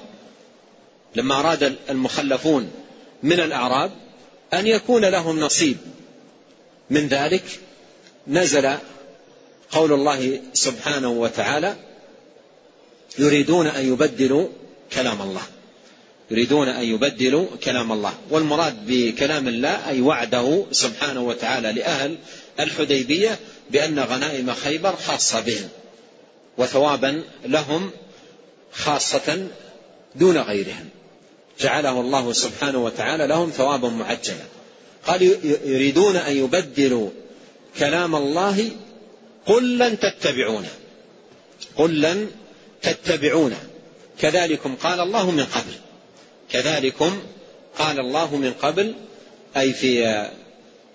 لما 1.17 1.39
أراد 1.39 1.75
المخلفون 1.89 2.71
من 3.23 3.39
الأعراب 3.39 3.91
أن 4.53 4.67
يكون 4.67 5.05
لهم 5.05 5.39
نصيب. 5.39 5.77
من 6.89 7.07
ذلك 7.07 7.43
نزل 8.27 8.73
قول 9.71 9.93
الله 9.93 10.41
سبحانه 10.53 11.09
وتعالى 11.09 11.75
يريدون 13.19 13.67
أن 13.67 13.93
يبدلوا 13.93 14.47
كلام 14.93 15.21
الله. 15.21 15.41
يريدون 16.31 16.67
أن 16.67 16.83
يبدلوا 16.83 17.47
كلام 17.63 17.91
الله. 17.91 18.13
والمراد 18.29 18.75
بكلام 18.87 19.47
الله 19.47 19.89
أي 19.89 20.01
وعده 20.01 20.65
سبحانه 20.71 21.21
وتعالى 21.21 21.71
لأهل 21.71 22.17
الحديبية 22.59 23.39
بأن 23.71 23.99
غنائم 23.99 24.53
خيبر 24.53 24.95
خاصة 24.95 25.39
بهم 25.39 25.69
وثوابا 26.57 27.23
لهم 27.45 27.91
خاصة 28.71 29.47
دون 30.15 30.37
غيرهم. 30.37 30.89
جعله 31.59 31.99
الله 31.99 32.33
سبحانه 32.33 32.83
وتعالى 32.83 33.27
لهم 33.27 33.49
ثوابا 33.49 33.89
معجلا. 33.89 34.45
قال 35.07 35.21
يريدون 35.65 36.15
أن 36.15 36.37
يبدلوا 36.37 37.09
كلام 37.79 38.15
الله 38.15 38.69
قل 39.45 39.77
لن 39.77 39.99
تتبعونه 39.99 40.69
قل 41.75 42.01
لن 42.01 42.27
تتبعونه 42.81 43.59
كذلكم 44.19 44.75
قال 44.75 44.99
الله 44.99 45.31
من 45.31 45.43
قبل. 45.43 45.73
كذلكم 46.51 47.19
قال 47.79 47.99
الله 47.99 48.35
من 48.35 48.53
قبل 48.53 48.93
أي 49.57 49.73
في 49.73 50.27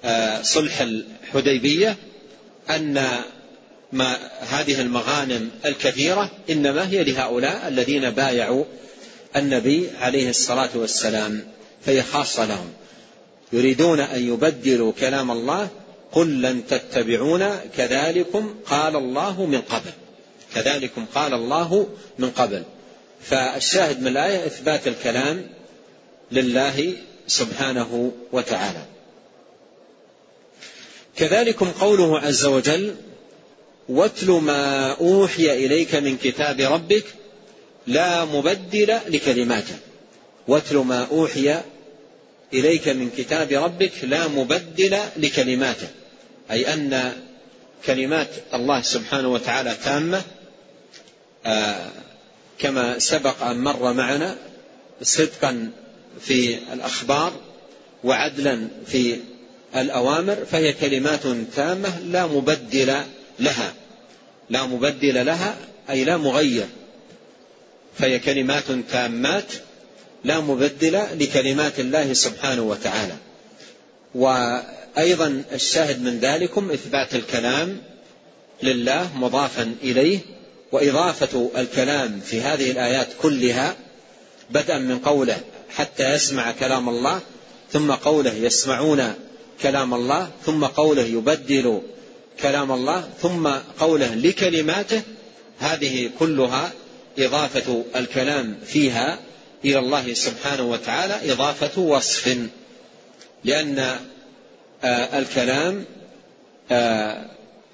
آه، 0.05 0.43
صلح 0.43 0.81
الحديبية 0.81 1.97
أن 2.71 3.07
ما 3.93 4.17
هذه 4.41 4.81
المغانم 4.81 5.51
الكثيرة 5.65 6.31
إنما 6.51 6.89
هي 6.89 7.05
لهؤلاء 7.05 7.69
الذين 7.69 8.11
بايعوا 8.11 8.65
النبي 9.37 9.91
عليه 10.01 10.31
الصلاة 10.31 10.71
والسلام 10.75 11.45
فهي 11.87 12.03
خاصة 12.03 12.47
لهم. 12.47 12.73
يريدون 13.53 14.01
أن 14.01 14.29
يبدلوا 14.29 14.93
كلام 14.93 15.31
الله 15.31 15.69
قل 16.13 16.43
لن 16.43 16.67
تتبعون 16.67 17.57
كذلكم 17.77 18.55
قال 18.67 18.97
الله 18.97 19.47
من 19.47 19.61
قبل. 19.61 19.91
كذلكم 20.55 21.07
قال 21.15 21.35
الله 21.35 21.89
من 22.19 22.31
قبل. 22.31 22.63
فالشاهد 23.23 24.01
من 24.01 24.07
الآية 24.07 24.47
إثبات 24.47 24.89
الكلام 24.89 25.47
لله 26.33 26.93
سبحانه 27.27 28.13
وتعالى. 28.33 28.85
كذلكم 31.17 31.71
قوله 31.71 32.19
عز 32.21 32.45
وجل 32.45 32.95
واتل 33.89 34.31
ما 34.31 34.93
أوحي 34.93 35.67
إليك 35.67 35.95
من 35.95 36.17
كتاب 36.17 36.61
ربك 36.61 37.05
لا 37.87 38.25
مبدل 38.25 38.99
لكلماته. 39.09 39.75
واتل 40.49 40.77
ما 40.77 41.07
أوحي 41.11 41.61
إليك 42.55 42.89
من 42.89 43.11
كتاب 43.17 43.53
ربك 43.53 43.93
لا 44.03 44.29
مبدل 44.29 44.99
لكلماته. 45.17 45.89
أي 46.51 46.75
أن 46.75 47.13
كلمات 47.87 48.29
الله 48.55 48.83
سبحانه 48.83 49.29
وتعالى 49.29 49.77
تامة 49.85 50.23
آه 51.47 51.91
كما 52.59 52.99
سبق 52.99 53.43
أن 53.43 53.59
مر 53.59 53.93
معنا 53.93 54.37
صدقا 55.03 55.71
في 56.21 56.59
الأخبار 56.73 57.33
وعدلا 58.05 58.69
في 58.87 59.17
الأوامر 59.77 60.37
فهي 60.51 60.73
كلمات 60.73 61.23
تامة 61.57 62.01
لا 62.01 62.27
مبدل 62.27 62.95
لها. 63.39 63.75
لا 64.51 64.67
مبدل 64.67 65.27
لها 65.27 65.57
أي 65.91 66.05
لا 66.05 66.17
مغير. 66.17 66.67
فهي 67.99 68.19
كلمات 68.19 68.65
تامات 68.91 69.53
لا 70.25 70.41
مبدل 70.41 71.01
لكلمات 71.21 71.81
الله 71.81 72.13
سبحانه 72.13 72.63
وتعالى. 72.63 73.15
وأيضا 74.15 75.43
الشاهد 75.53 76.03
من 76.03 76.19
ذلكم 76.19 76.71
إثبات 76.71 77.15
الكلام 77.15 77.79
لله 78.63 79.11
مضافا 79.17 79.75
إليه 79.83 80.19
وإضافة 80.73 81.51
الكلام 81.57 82.21
في 82.21 82.41
هذه 82.41 82.71
الآيات 82.71 83.09
كلها 83.23 83.77
بدءا 84.51 84.79
من 84.79 84.99
قوله 84.99 85.41
حتى 85.71 86.11
يسمع 86.11 86.53
كلام 86.53 86.89
الله 86.89 87.21
ثم 87.73 87.93
قوله 87.93 88.35
يسمعون 88.35 89.15
كلام 89.63 89.95
الله 89.95 90.31
ثم 90.47 90.65
قوله 90.65 91.03
يبدل 91.03 91.83
كلام 92.43 92.73
الله 92.73 93.09
ثم 93.23 93.49
قوله 93.81 94.15
لكلماته 94.15 95.03
هذه 95.59 96.11
كلها 96.19 96.73
إضافة 97.19 97.85
الكلام 97.97 98.59
فيها 98.67 99.19
إلى 99.65 99.79
الله 99.79 100.15
سبحانه 100.15 100.63
وتعالى 100.63 101.33
إضافة 101.33 101.81
وصف. 101.81 102.37
لأن 103.45 103.79
آه، 104.85 105.19
الكلام 105.19 105.85
آه، 106.71 107.25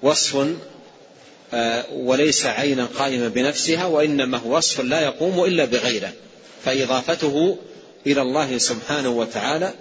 وصف 0.01 0.47
آه، 1.53 1.85
وليس 1.93 2.45
عينا 2.45 2.85
قائمة 2.85 3.27
بنفسها 3.27 3.85
وإنما 3.85 4.37
هو 4.37 4.57
وصف 4.57 4.79
لا 4.79 5.01
يقوم 5.01 5.45
إلا 5.45 5.65
بغيره. 5.65 6.13
فإضافته 6.65 7.57
إلى 8.07 8.21
الله 8.21 8.57
سبحانه 8.57 9.09
وتعالى 9.09 9.73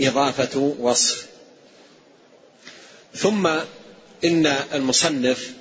إضافة 0.00 0.74
وصف. 0.78 1.26
ثم 3.14 3.46
إن 4.24 4.46
المصنف 4.74 5.52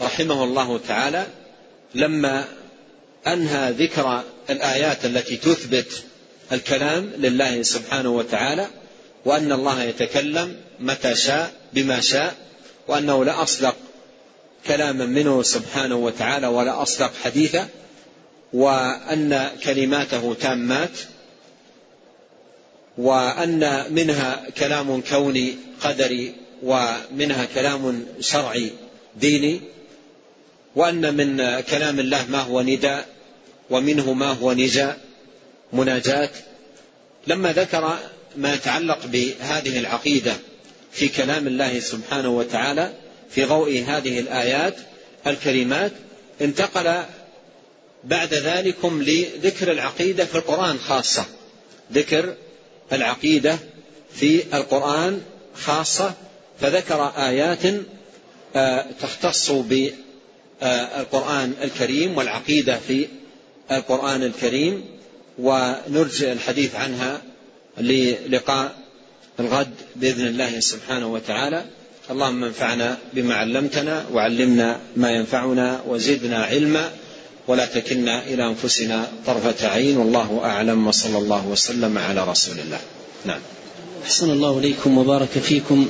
رحمه 0.00 0.44
الله 0.44 0.80
تعالى 0.88 1.26
لما 1.94 2.44
أنهى 3.26 3.70
ذكر 3.72 4.22
الآيات 4.50 5.04
التي 5.04 5.36
تثبت 5.36 6.04
الكلام 6.52 7.10
لله 7.18 7.62
سبحانه 7.62 8.10
وتعالى 8.10 8.66
وأن 9.24 9.52
الله 9.52 9.82
يتكلم 9.82 10.56
متى 10.80 11.14
شاء 11.14 11.52
بما 11.72 12.00
شاء 12.00 12.34
وأنه 12.88 13.24
لا 13.24 13.42
أصدق 13.42 13.76
كلاما 14.66 15.06
منه 15.06 15.42
سبحانه 15.42 15.96
وتعالى 15.96 16.46
ولا 16.46 16.82
أصدق 16.82 17.12
حديثا 17.24 17.68
وأن 18.52 19.48
كلماته 19.64 20.34
تامات 20.40 20.98
وأن 22.98 23.84
منها 23.90 24.50
كلام 24.58 25.00
كوني 25.00 25.54
قدري 25.80 26.34
ومنها 26.62 27.44
كلام 27.54 28.06
شرعي 28.20 28.70
ديني. 29.16 29.60
وأن 30.78 31.16
من 31.16 31.60
كلام 31.60 32.00
الله 32.00 32.26
ما 32.30 32.38
هو 32.38 32.60
نداء 32.60 33.06
ومنه 33.70 34.12
ما 34.12 34.32
هو 34.32 34.52
نجاء 34.52 34.98
مناجاة. 35.72 36.30
لما 37.26 37.52
ذكر 37.52 37.98
ما 38.36 38.54
يتعلق 38.54 39.06
بهذه 39.06 39.78
العقيدة 39.78 40.32
في 40.92 41.08
كلام 41.08 41.46
الله 41.46 41.80
سبحانه 41.80 42.28
وتعالى 42.28 42.92
في 43.30 43.44
ضوء 43.44 43.84
هذه 43.86 44.20
الآيات 44.20 44.76
الكريمات 45.26 45.92
انتقل 46.40 47.02
بعد 48.04 48.34
ذلكم 48.34 49.02
لذكر 49.02 49.72
العقيدة 49.72 50.24
في 50.24 50.34
القرآن 50.34 50.78
خاصة. 50.78 51.24
ذكر 51.92 52.34
العقيدة 52.92 53.58
في 54.14 54.42
القرآن 54.54 55.22
خاصة 55.54 56.14
فذكر 56.60 57.12
آيات 57.16 57.62
آه، 58.56 58.86
تختص 59.00 59.50
بالقرآن 60.62 61.52
الكريم 61.62 62.16
والعقيدة 62.16 62.78
في 62.88 63.06
القرآن 63.72 64.22
الكريم 64.22 64.84
ونرجع 65.38 66.32
الحديث 66.32 66.74
عنها 66.74 67.22
للقاء 67.78 68.74
الغد 69.40 69.74
بإذن 69.96 70.26
الله 70.26 70.60
سبحانه 70.60 71.06
وتعالى. 71.06 71.64
اللهم 72.10 72.44
انفعنا 72.44 72.98
بما 73.12 73.34
علمتنا 73.34 74.06
وعلمنا 74.12 74.80
ما 74.96 75.10
ينفعنا 75.10 75.80
وزدنا 75.88 76.44
علما 76.44 76.90
ولا 77.48 77.66
تكلنا 77.66 78.26
إلى 78.26 78.46
أنفسنا 78.46 79.08
طرفة 79.26 79.68
عين 79.68 79.96
والله 79.96 80.40
أعلم 80.44 80.86
وصلى 80.86 81.18
الله 81.18 81.46
وسلم 81.46 81.98
على 81.98 82.30
رسول 82.30 82.58
الله. 82.58 82.80
نعم. 83.24 83.40
أحسن 84.04 84.30
الله 84.30 84.58
إليكم 84.58 84.98
وبارك 84.98 85.28
فيكم 85.28 85.86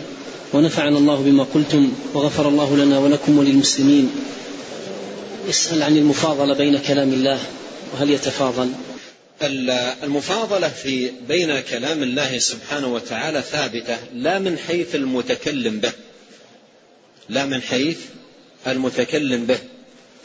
ونفعنا 0.53 0.99
الله 0.99 1.23
بما 1.23 1.47
قلتم 1.55 1.93
وغفر 2.15 2.49
الله 2.49 2.77
لنا 2.77 2.99
ولكم 2.99 3.39
وللمسلمين. 3.39 4.11
يسأل 5.49 5.83
عن 5.83 5.97
المفاضلة 5.97 6.55
بين 6.55 6.79
كلام 6.79 7.13
الله 7.13 7.41
وهل 7.93 8.11
يتفاضل؟ 8.11 8.73
المفاضلة 10.03 10.69
في 10.69 11.11
بين 11.29 11.61
كلام 11.61 12.03
الله 12.03 12.39
سبحانه 12.39 12.95
وتعالى 12.95 13.43
ثابتة 13.43 13.99
لا 14.15 14.39
من 14.39 14.59
حيث 14.59 14.95
المتكلم 14.95 15.81
به. 15.81 15.93
لا 17.29 17.47
من 17.47 17.63
حيث 17.63 17.99
المتكلم 18.67 19.47
به. 19.47 19.59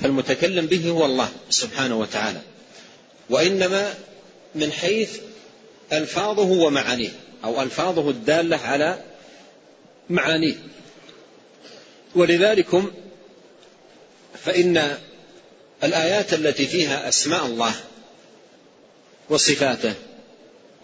فالمتكلم 0.01 0.65
به 0.65 0.89
هو 0.89 1.05
الله 1.05 1.30
سبحانه 1.49 1.99
وتعالى. 1.99 2.41
وإنما 3.30 3.93
من 4.55 4.71
حيث 4.71 5.19
ألفاظه 5.93 6.51
ومعانيه 6.51 7.11
أو 7.43 7.61
ألفاظه 7.61 8.09
الدالة 8.09 8.57
على 8.57 8.99
معانيه. 10.09 10.55
ولذلكم 12.15 12.91
فإن 14.45 14.97
الآيات 15.84 16.34
التي 16.34 16.68
فيها 16.68 17.10
أسماء 17.10 17.46
الله 17.46 17.74
وصفاته 19.30 19.94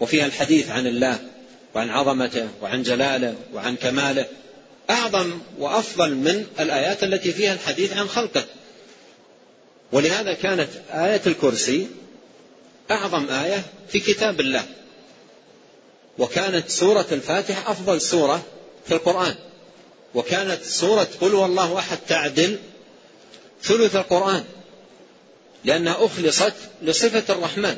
وفيها 0.00 0.26
الحديث 0.26 0.70
عن 0.70 0.86
الله 0.86 1.18
وعن 1.74 1.90
عظمته 1.90 2.48
وعن 2.62 2.82
جلاله 2.82 3.34
وعن 3.54 3.76
كماله 3.76 4.26
أعظم 4.90 5.38
وأفضل 5.58 6.14
من 6.14 6.46
الآيات 6.60 7.04
التي 7.04 7.32
فيها 7.32 7.52
الحديث 7.52 7.96
عن 7.96 8.08
خلقه. 8.08 8.44
ولهذا 9.92 10.34
كانت 10.34 10.68
آية 10.90 11.20
الكرسي 11.26 11.86
أعظم 12.90 13.28
آية 13.28 13.62
في 13.88 14.00
كتاب 14.00 14.40
الله. 14.40 14.64
وكانت 16.18 16.70
سورة 16.70 17.06
الفاتحة 17.12 17.72
أفضل 17.72 18.00
سورة 18.00 18.42
في 18.86 18.94
القرآن. 18.94 19.34
وكانت 20.14 20.64
سورة 20.64 21.08
قل 21.20 21.34
هو 21.34 21.46
الله 21.46 21.78
أحد 21.78 21.98
تعدل 22.08 22.58
ثلث 23.62 23.96
القرآن. 23.96 24.44
لأنها 25.64 26.06
أخلصت 26.06 26.54
لصفة 26.82 27.34
الرحمن. 27.34 27.76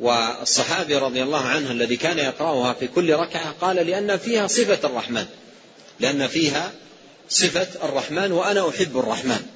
والصحابي 0.00 0.96
رضي 0.96 1.22
الله 1.22 1.40
عنه 1.40 1.70
الذي 1.70 1.96
كان 1.96 2.18
يقرأها 2.18 2.72
في 2.72 2.86
كل 2.86 3.14
ركعة 3.14 3.54
قال 3.60 3.76
لأن 3.76 4.16
فيها 4.16 4.46
صفة 4.46 4.88
الرحمن. 4.88 5.26
لأن 6.00 6.26
فيها 6.26 6.72
صفة 7.28 7.68
الرحمن 7.84 8.32
وأنا 8.32 8.68
أحب 8.68 8.98
الرحمن. 8.98 9.46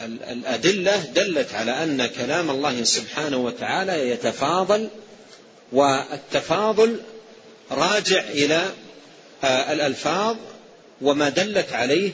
فالأدلة 0.00 0.96
دلت 0.96 1.54
على 1.54 1.82
أن 1.82 2.06
كلام 2.06 2.50
الله 2.50 2.84
سبحانه 2.84 3.36
وتعالى 3.36 4.10
يتفاضل 4.10 4.88
والتفاضل 5.72 7.00
راجع 7.70 8.20
إلى 8.20 8.70
الألفاظ 9.44 10.36
وما 11.02 11.28
دلت 11.28 11.72
عليه 11.72 12.12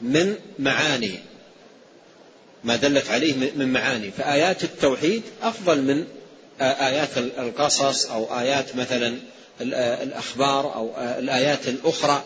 من 0.00 0.36
معاني 0.58 1.18
ما 2.66 2.76
دلت 2.76 3.10
عليه 3.10 3.34
من 3.56 3.72
معاني. 3.72 4.10
فآيات 4.10 4.64
التوحيد 4.64 5.22
أفضل 5.42 5.82
من 5.82 6.04
آيات 6.60 7.18
القصص 7.18 8.06
أو 8.06 8.38
آيات 8.38 8.76
مثلا 8.76 9.16
الأخبار 9.60 10.74
أو 10.74 10.90
الآيات 11.18 11.68
الأخرى. 11.68 12.24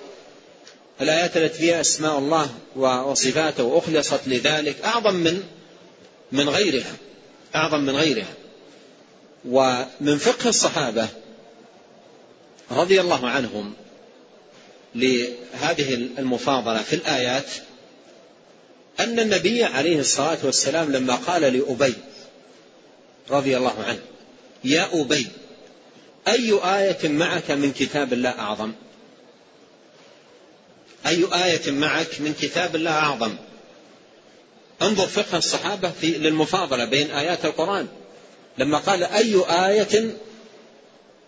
الآيات 1.01 1.37
التي 1.37 1.59
فيها 1.59 1.81
أسماء 1.81 2.19
الله 2.19 2.51
وصفاته 2.77 3.65
وأخلصت 3.65 4.21
لذلك 4.27 4.77
أعظم 4.85 5.15
من 5.15 5.43
من 6.33 6.49
غيرها. 6.49 6.93
أعظم 7.55 7.81
من 7.81 7.97
غيرها. 7.97 8.35
ومن 9.45 10.19
فقه 10.19 10.49
الصحابة 10.49 11.09
رضي 12.71 13.01
الله 13.01 13.29
عنهم 13.29 13.73
لهذه 14.95 15.95
المفاضلة 15.95 16.83
في 16.83 16.97
الآيات 16.97 17.47
أن 19.01 19.21
النبي 19.21 19.65
عليه 19.65 20.01
الصلاة 20.01 20.39
والسلام 20.43 20.93
لما 20.93 21.15
قال 21.15 21.43
لأبي 21.43 21.95
رضي 23.31 23.57
الله 23.57 23.83
عنه 23.83 24.01
يا 24.65 24.89
أبي 24.93 25.27
أي 26.29 26.53
آية 26.53 27.09
معك 27.09 27.51
من 27.51 27.73
كتاب 27.73 28.13
الله 28.13 28.31
أعظم؟ 28.31 28.73
أي 31.07 31.25
آية 31.45 31.71
معك 31.71 32.21
من 32.21 32.35
كتاب 32.41 32.77
الله 32.77 32.91
أعظم؟ 32.91 33.35
انظر 34.83 35.07
فقه 35.07 35.39
الصحابة 35.39 35.91
في 36.01 36.07
للمفاضلة 36.07 36.85
بين 36.85 37.11
آيات 37.11 37.45
القرآن. 37.45 37.89
لما 38.59 38.79
قال 38.79 39.05
أي 39.05 39.35
آية 39.49 40.15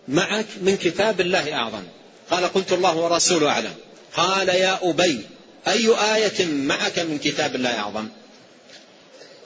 معك 0.07 0.45
من 0.61 0.77
كتاب 0.77 1.21
الله 1.21 1.53
أعظم؟ 1.53 1.83
قال 2.31 2.45
قلت 2.45 2.71
الله 2.71 2.97
ورسوله 2.97 3.49
أعلم. 3.49 3.73
قال 4.15 4.49
يا 4.49 4.79
أبي 4.89 5.21
أي 5.67 5.87
آية 6.15 6.45
معك 6.45 6.99
من 6.99 7.17
كتاب 7.17 7.55
الله 7.55 7.79
أعظم؟ 7.79 8.07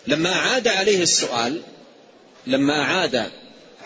لما 0.08 0.34
أعاد 0.34 0.68
عليه 0.68 1.04
السؤال 1.04 1.62
لما 2.48 2.82
أعاد 2.82 3.32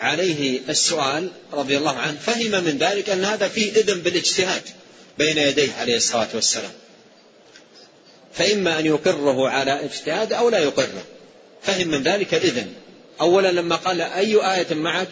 عليه 0.00 0.60
السؤال 0.68 1.30
رضي 1.52 1.76
الله 1.76 1.98
عنه 1.98 2.18
فهم 2.18 2.64
من 2.64 2.78
ذلك 2.78 3.10
أن 3.10 3.24
هذا 3.24 3.48
فيه 3.48 3.72
إذن 3.72 4.00
بالاجتهاد 4.00 4.62
بين 5.18 5.38
يديه 5.38 5.72
عليه 5.72 5.96
الصلاة 5.96 6.28
والسلام. 6.34 6.70
فإما 8.32 8.78
أن 8.78 8.86
يقره 8.86 9.48
على 9.48 9.84
اجتهاد 9.84 10.32
أو 10.32 10.48
لا 10.48 10.58
يقره. 10.58 11.04
فهم 11.62 11.88
من 11.88 12.02
ذلك 12.02 12.34
الإذن 12.34 12.72
أولا 13.20 13.52
لما 13.52 13.76
قال 13.76 14.00
أي 14.00 14.54
آية 14.54 14.74
معك 14.74 15.08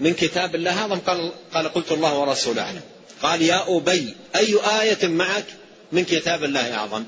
من 0.00 0.14
كتاب 0.14 0.54
الله 0.54 0.78
أعظم؟ 0.78 0.98
قال, 0.98 1.32
قال 1.54 1.68
قلت 1.68 1.92
الله 1.92 2.18
ورسوله 2.18 2.62
أعلم. 2.62 2.80
قال 3.22 3.42
يا 3.42 3.64
أبي 3.76 4.14
أي 4.36 4.58
آية 4.80 5.06
معك 5.06 5.44
من 5.92 6.04
كتاب 6.04 6.44
الله 6.44 6.74
أعظم. 6.74 7.04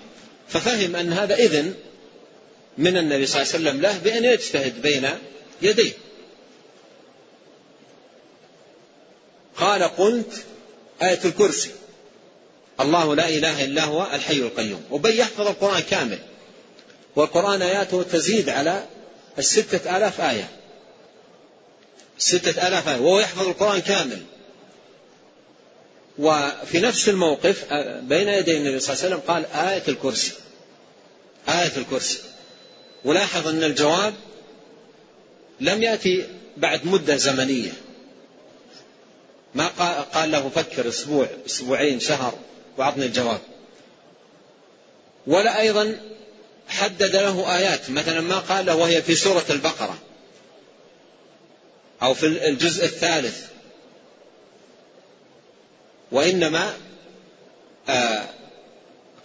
ففهم 0.48 0.96
أن 0.96 1.12
هذا 1.12 1.34
إذن 1.34 1.74
من 2.78 2.96
النبي 2.96 3.26
صلى 3.26 3.42
الله 3.42 3.54
عليه 3.54 3.64
وسلم 3.64 3.80
له 3.80 3.98
بأن 3.98 4.24
يجتهد 4.24 4.82
بين 4.82 5.08
يديه. 5.62 5.92
قال 9.56 9.82
قلت 9.82 10.44
آية 11.02 11.20
الكرسي 11.24 11.70
الله 12.80 13.14
لا 13.14 13.28
إله 13.28 13.64
إلا 13.64 13.84
هو 13.84 14.06
الحي 14.12 14.36
القيوم. 14.36 14.84
وبي 14.90 15.18
يحفظ 15.18 15.46
القرآن 15.46 15.82
كامل. 15.82 16.18
والقرآن 17.16 17.62
آياته 17.62 18.02
تزيد 18.02 18.48
على 18.48 18.84
الستة 19.38 19.96
آلاف 19.96 20.20
آية. 20.20 20.48
ستة 22.18 22.68
آلاف 22.68 22.88
آية. 22.88 23.00
وهو 23.00 23.20
يحفظ 23.20 23.48
القرآن 23.48 23.80
كامل. 23.80 24.22
وفي 26.18 26.80
نفس 26.80 27.08
الموقف 27.08 27.72
آه، 27.72 28.00
بين 28.00 28.28
يدي 28.28 28.56
النبي 28.56 28.80
صلى 28.80 28.94
الله 28.94 29.04
عليه 29.04 29.16
وسلم 29.16 29.34
قال 29.34 29.46
آية 29.68 29.82
الكرسي. 29.88 30.32
آية 31.48 31.76
الكرسي. 31.76 32.18
ولاحظ 33.04 33.48
أن 33.48 33.64
الجواب 33.64 34.14
لم 35.60 35.82
يأتي 35.82 36.26
بعد 36.56 36.86
مدة 36.86 37.16
زمنية. 37.16 37.72
ما 39.54 39.66
قال 40.14 40.30
له 40.30 40.48
فكر 40.48 40.88
أسبوع 40.88 41.26
أسبوعين 41.46 42.00
شهر 42.00 42.38
وأعطني 42.76 43.06
الجواب. 43.06 43.40
ولا 45.26 45.60
أيضا 45.60 46.00
حدد 46.68 47.16
له 47.16 47.56
آيات. 47.56 47.90
مثلا 47.90 48.20
ما 48.20 48.38
قال 48.38 48.66
له 48.66 48.76
وهي 48.76 49.02
في 49.02 49.14
سورة 49.14 49.44
البقرة 49.50 49.98
أو 52.02 52.14
في 52.14 52.26
الجزء 52.26 52.84
الثالث. 52.84 53.57
وإنما 56.12 56.74
آه 57.88 58.24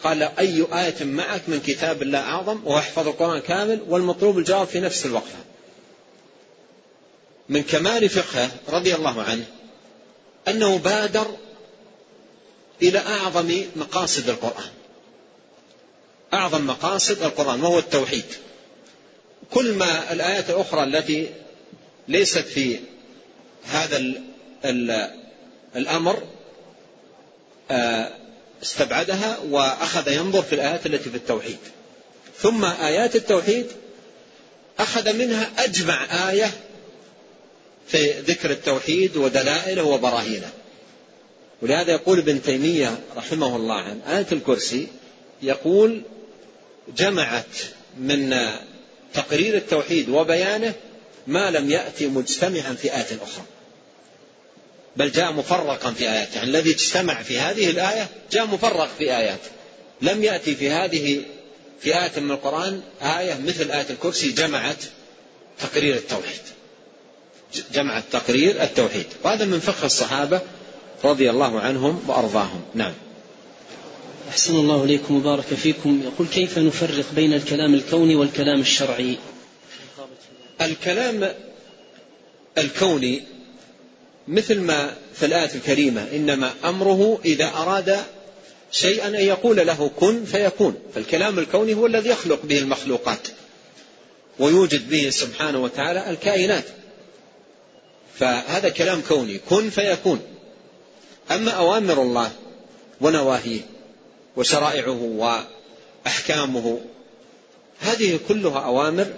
قال 0.04 0.24
أي 0.24 0.68
آية 0.74 1.04
معك 1.04 1.42
من 1.48 1.60
كتاب 1.60 2.02
الله 2.02 2.20
أعظم 2.20 2.62
ويحفظ 2.66 3.08
القرآن 3.08 3.40
كامل 3.40 3.82
والمطلوب 3.88 4.38
الجواب 4.38 4.68
في 4.68 4.80
نفس 4.80 5.06
الوقفة 5.06 5.38
من 7.50 7.64
كمال 7.64 8.10
فقهه 8.10 8.52
رضي 8.70 8.96
الله 8.96 9.22
عنه 9.24 9.46
أنه 10.48 10.78
بادر 10.78 11.28
إلى 12.82 13.00
أعظم 13.00 13.62
مقاصد 13.76 14.30
القرآن. 14.30 14.70
أعظم 16.34 16.68
مقاصد 16.68 17.24
القرآن 17.24 17.62
وهو 17.62 17.80
التوحيد. 17.80 18.26
كل 19.52 19.74
ما 19.74 20.14
الآيات 20.14 20.50
الأخرى 20.50 20.84
التي 20.84 21.30
ليست 22.08 22.40
في 22.40 22.80
هذا 23.64 23.98
ال 23.98 24.22
ال 24.66 25.10
الأمر 25.76 26.24
استبعدها 28.64 29.38
وأخذ 29.50 30.12
ينظر 30.12 30.42
في 30.42 30.56
الآيات 30.56 30.86
التي 30.86 31.10
في 31.10 31.16
التوحيد. 31.16 31.58
ثم 32.40 32.66
آيات 32.66 33.16
التوحيد 33.16 33.66
أخذ 34.80 35.14
منها 35.14 35.52
أجمع 35.58 36.30
آية 36.30 36.52
في 37.88 38.12
ذكر 38.12 38.52
التوحيد 38.52 39.18
ودلائله 39.18 39.84
وبراهينه. 39.84 40.50
ولهذا 41.62 41.92
يقول 41.92 42.20
ابن 42.20 42.42
تيمية 42.42 43.00
رحمه 43.18 43.56
الله 43.56 43.76
عن 43.76 44.00
آية 44.08 44.28
الكرسي 44.32 44.88
يقول 45.42 46.02
جمعت 46.98 47.58
من 47.98 48.36
تقرير 49.14 49.58
التوحيد 49.58 50.10
وبيانه 50.10 50.74
ما 51.28 51.52
لم 51.52 51.70
يأتي 51.72 52.08
مجتمعا 52.08 52.74
في 52.74 52.96
آية 52.96 53.18
أخرى. 53.24 53.46
بل 54.98 55.12
جاء 55.12 55.32
مفرقا 55.32 55.92
في 55.92 56.10
آيات 56.10 56.36
يعني 56.36 56.50
الذي 56.50 56.72
اجتمع 56.72 57.24
في 57.24 57.40
هذه 57.40 57.70
الآية 57.70 58.08
جاء 58.32 58.46
مفرق 58.46 58.90
في 58.98 59.18
آيات 59.18 59.40
لم 60.02 60.24
يأتي 60.24 60.56
في 60.56 60.70
هذه 60.70 61.24
في 61.80 62.00
آية 62.00 62.20
من 62.20 62.32
القرآن 62.32 62.82
آية 63.02 63.40
مثل 63.46 63.72
آية 63.72 63.86
الكرسي 63.90 64.32
جمعت 64.32 64.84
تقرير 65.60 65.96
التوحيد. 65.96 66.42
جمعت 67.74 68.04
تقرير 68.12 68.64
التوحيد. 68.64 69.06
وهذا 69.24 69.46
من 69.46 69.60
فقه 69.60 69.86
الصحابة 69.86 70.42
رضي 71.04 71.30
الله 71.30 71.60
عنهم 71.60 72.04
وأرضاهم. 72.08 72.62
نعم. 72.76 72.94
أحسن 74.30 74.56
الله 74.56 74.84
إليكم 74.84 75.16
وبارك 75.16 75.46
فيكم. 75.46 76.02
يقول 76.04 76.28
كيف 76.28 76.58
نفرق 76.58 77.06
بين 77.16 77.34
الكلام 77.34 77.74
الكوني 77.74 78.16
والكلام 78.16 78.62
الشرعي؟ 78.62 79.18
الكلام 80.62 81.34
الكوني 82.58 83.24
مثل 84.28 84.60
ما 84.60 84.96
في 85.14 85.26
الآية 85.26 85.56
الكريمة 85.56 86.08
إنما 86.16 86.54
أمره 86.66 87.20
إذا 87.26 87.46
أراد 87.46 88.00
شيئا 88.72 89.08
أن 89.08 89.16
يقول 89.16 89.58
له 89.58 89.92
كن 90.00 90.26
فيكون. 90.26 90.76
فالكلام 90.96 91.40
الكوني 91.40 91.74
هو 91.74 91.86
الذي 91.86 92.10
يخلق 92.10 92.40
به 92.44 92.60
المخلوقات 92.60 93.28
ويوجد 94.40 94.90
به 94.90 95.10
سبحانه 95.10 95.64
وتعالى 95.64 96.10
الكائنات. 96.10 96.64
فهذا 98.20 98.70
كلام 98.70 99.02
كوني 99.10 99.40
كن 99.50 99.70
فيكون. 99.70 100.22
أما 101.32 101.52
أوامر 101.52 102.02
الله 102.02 102.32
ونواهيه 103.02 103.62
وشرائعه 104.36 105.34
وأحكامه 106.06 106.82
هذه 107.80 108.20
كلها 108.28 108.60
أوامر 108.60 109.14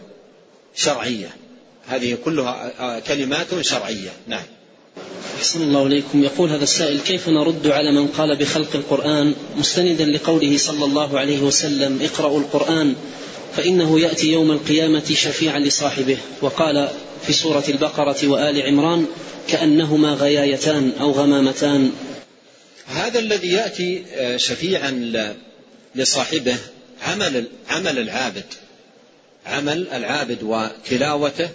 شرعية. 0.76 1.36
هذه 1.88 2.18
كلها 2.26 3.00
كلمات 3.00 3.62
شرعية. 3.62 4.12
نعم. 4.28 4.55
أحسن 5.38 5.62
الله 5.62 5.88
إليكم. 5.88 6.24
يقول 6.24 6.50
هذا 6.50 6.64
السائل 6.64 7.00
كيف 7.00 7.30
نرد 7.30 7.68
على 7.68 7.92
من 7.92 8.08
قال 8.08 8.36
بخلق 8.36 8.76
القرآن 8.76 9.34
مستندا 9.58 10.06
لقوله 10.06 10.58
صلى 10.58 10.86
الله 10.86 11.20
عليه 11.20 11.40
وسلم 11.40 12.02
اقرأوا 12.02 12.40
القرآن 12.40 12.96
فإنه 13.56 14.00
يأتي 14.00 14.32
يوم 14.32 14.52
القيامة 14.52 15.06
شفيعا 15.14 15.60
لصاحبه. 15.60 16.18
وقال 16.42 16.90
في 17.28 17.34
سورة 17.34 17.64
البقرة 17.70 18.28
وآل 18.28 18.62
عمران 18.62 19.06
كأنهما 19.48 20.14
غيايتان 20.14 20.92
أو 21.00 21.12
غمامتان. 21.12 21.92
هذا 22.88 23.20
الذي 23.20 23.52
يأتي 23.52 24.04
آه، 24.16 24.38
شفيعا 24.38 25.14
لصاحبه 25.96 26.58
عمل 27.02 27.46
عمل 27.70 28.00
العابد 28.00 28.46
عمل 29.46 29.88
العابد 29.88 30.44
وتلاوته 30.44 31.50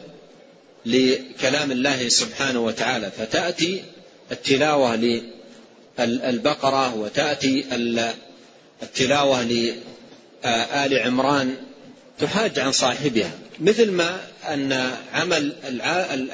لكلام 0.87 1.72
الله 1.72 2.09
سبحانه 2.09 2.61
وتعالى 2.61 3.11
فتأتي 3.18 3.83
التلاوة 4.33 5.20
للبقرة 5.99 6.95
وتأتي 6.95 7.64
التلاوة 8.83 9.43
لآل 9.43 10.99
عمران 10.99 11.57
تحاج 12.18 12.59
عن 12.59 12.72
صاحبها. 12.72 13.31
مثل 13.59 13.91
ما 13.91 14.20
أن 14.49 14.93
عمل 15.12 15.53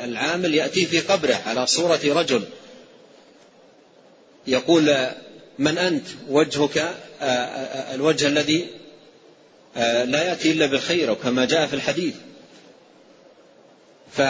العامل 0.05 0.55
يأتي 0.55 0.87
في 0.87 1.01
قبره 1.01 1.41
على 1.47 1.67
صورة 1.67 2.01
رجل 2.05 2.43
يقول 4.47 5.07
من 5.59 5.79
أنت؟ 5.79 6.07
وجهك 6.29 6.95
الوجه 7.95 8.27
الذي 8.27 8.67
لا 10.05 10.23
يأتي 10.23 10.53
إلا 10.53 10.67
بالخير 10.67 11.15
كما 11.15 11.45
جاء 11.45 11.67
في 11.67 11.75
الحديث. 11.75 12.15
ف 14.13 14.23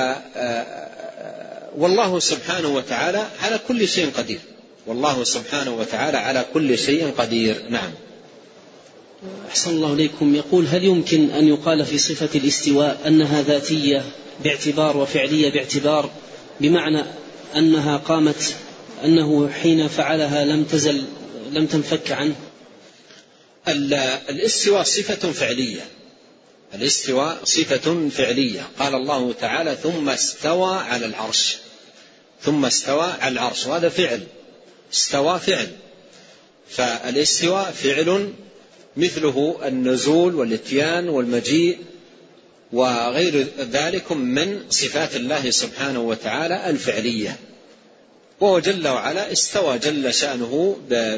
والله 1.76 2.18
سبحانه 2.18 2.68
وتعالى 2.68 3.26
على 3.42 3.60
كل 3.68 3.88
شيء 3.88 4.10
قدير. 4.10 4.38
والله 4.86 5.24
سبحانه 5.24 5.74
وتعالى 5.74 6.18
على 6.18 6.44
كل 6.54 6.78
شيء 6.78 7.10
قدير. 7.18 7.62
نعم. 7.68 7.90
أحسن 9.48 9.70
الله 9.70 9.92
إليكم. 9.92 10.34
يقول 10.34 10.66
هل 10.66 10.84
يمكن 10.84 11.30
أن 11.30 11.48
يقال 11.48 11.86
في 11.86 11.98
صفة 11.98 12.28
الاستواء 12.34 13.00
أنها 13.06 13.42
ذاتية 13.42 14.04
باعتبار 14.44 14.96
وفعلية 14.96 15.50
باعتبار 15.50 16.10
بمعنى 16.60 17.02
أنها 17.56 17.96
قامت 17.96 18.56
أنه 19.04 19.48
حين 19.48 19.88
فعلها 19.88 20.44
لم 20.44 20.64
تزل 20.64 21.04
لم 21.52 21.66
تنفك 21.66 22.12
عنه؟ 22.12 22.34
الاستواء 23.68 24.82
صفة 24.82 25.32
فعلية. 25.32 25.80
الاستواء 26.74 27.40
صفة 27.44 28.08
فعلية. 28.08 28.68
قال 28.78 28.94
الله 28.94 29.32
تعالى 29.32 29.76
ثم 29.82 30.08
استوى 30.08 30.76
على 30.76 31.06
العرش. 31.06 31.56
ثم 32.42 32.64
استوى 32.64 33.12
على 33.20 33.32
العرش. 33.32 33.66
وهذا 33.66 33.88
فعل. 33.88 34.26
استوى 34.92 35.38
فعل. 35.38 35.68
فالاستواء 36.68 37.70
فعل 37.70 38.32
مثله 38.96 39.58
النزول 39.64 40.34
والاتيان 40.34 41.08
والمجيء 41.08 41.78
وغير 42.72 43.46
ذلك 43.58 44.12
من 44.12 44.62
صفات 44.70 45.16
الله 45.16 45.50
سبحانه 45.50 46.00
وتعالى 46.00 46.70
الفعلية. 46.70 47.36
وهو 48.40 48.58
جل 48.58 48.88
وعلا 48.88 49.32
استوى 49.32 49.78
جل 49.78 50.14
شأنه 50.14 50.76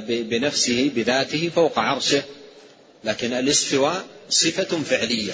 بنفسه 0.08 0.90
بذاته 0.94 1.50
فوق 1.54 1.78
عرشه. 1.78 2.22
لكن 3.04 3.32
الاستواء 3.32 4.04
صفة 4.30 4.82
فعلية 4.82 5.32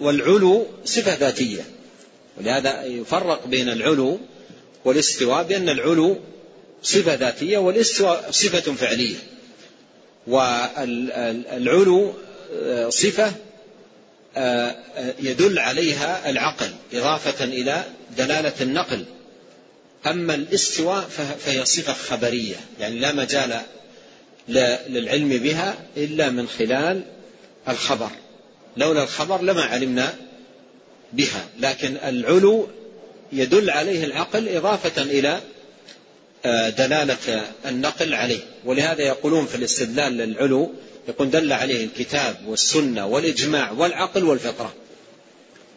والعلو 0.00 0.66
صفة 0.84 1.14
ذاتية. 1.14 1.64
ولهذا 2.38 2.84
يفرق 2.84 3.46
بين 3.46 3.68
العلو 3.68 4.20
والاستواء 4.84 5.42
بأن 5.42 5.68
العلو 5.68 6.20
صفة 6.82 7.14
ذاتية 7.14 7.58
والاستواء 7.58 8.30
صفة 8.30 8.72
فعلية. 8.72 9.16
والعلو 10.26 12.14
آه، 12.62 12.88
صفة 12.88 13.32
آه، 14.36 14.76
يدل 15.20 15.58
عليها 15.58 16.30
العقل 16.30 16.70
إضافة 16.92 17.44
إلى 17.44 17.84
دلالة 18.18 18.52
النقل. 18.60 19.04
أما 20.06 20.34
الاستواء 20.34 21.00
فهي 21.38 21.64
صفة 21.64 21.92
خبرية. 21.92 22.56
يعني 22.80 22.98
لا 22.98 23.12
مجال 23.12 23.60
للعلم 24.48 25.28
بها 25.28 25.74
إلا 25.96 26.30
من 26.30 26.48
خلال 26.48 27.02
الخبر. 27.68 28.10
لولا 28.76 29.02
الخبر 29.02 29.42
لما 29.42 29.62
علمنا 29.62 30.14
بها. 31.12 31.44
لكن 31.60 31.96
العلو 32.04 32.68
يدل 33.32 33.70
عليه 33.70 34.04
العقل 34.04 34.48
إضافة 34.48 35.02
إلى 35.02 35.40
دلالة 36.78 37.44
النقل 37.66 38.14
عليه. 38.14 38.40
ولهذا 38.64 39.02
يقولون 39.02 39.46
في 39.46 39.54
الاستدلال 39.54 40.12
للعلو 40.12 40.72
يقول 41.08 41.30
دل 41.30 41.52
عليه 41.52 41.84
الكتاب 41.84 42.36
والسنة 42.46 43.06
والإجماع 43.06 43.70
والعقل 43.70 44.24
والفطرة. 44.24 44.74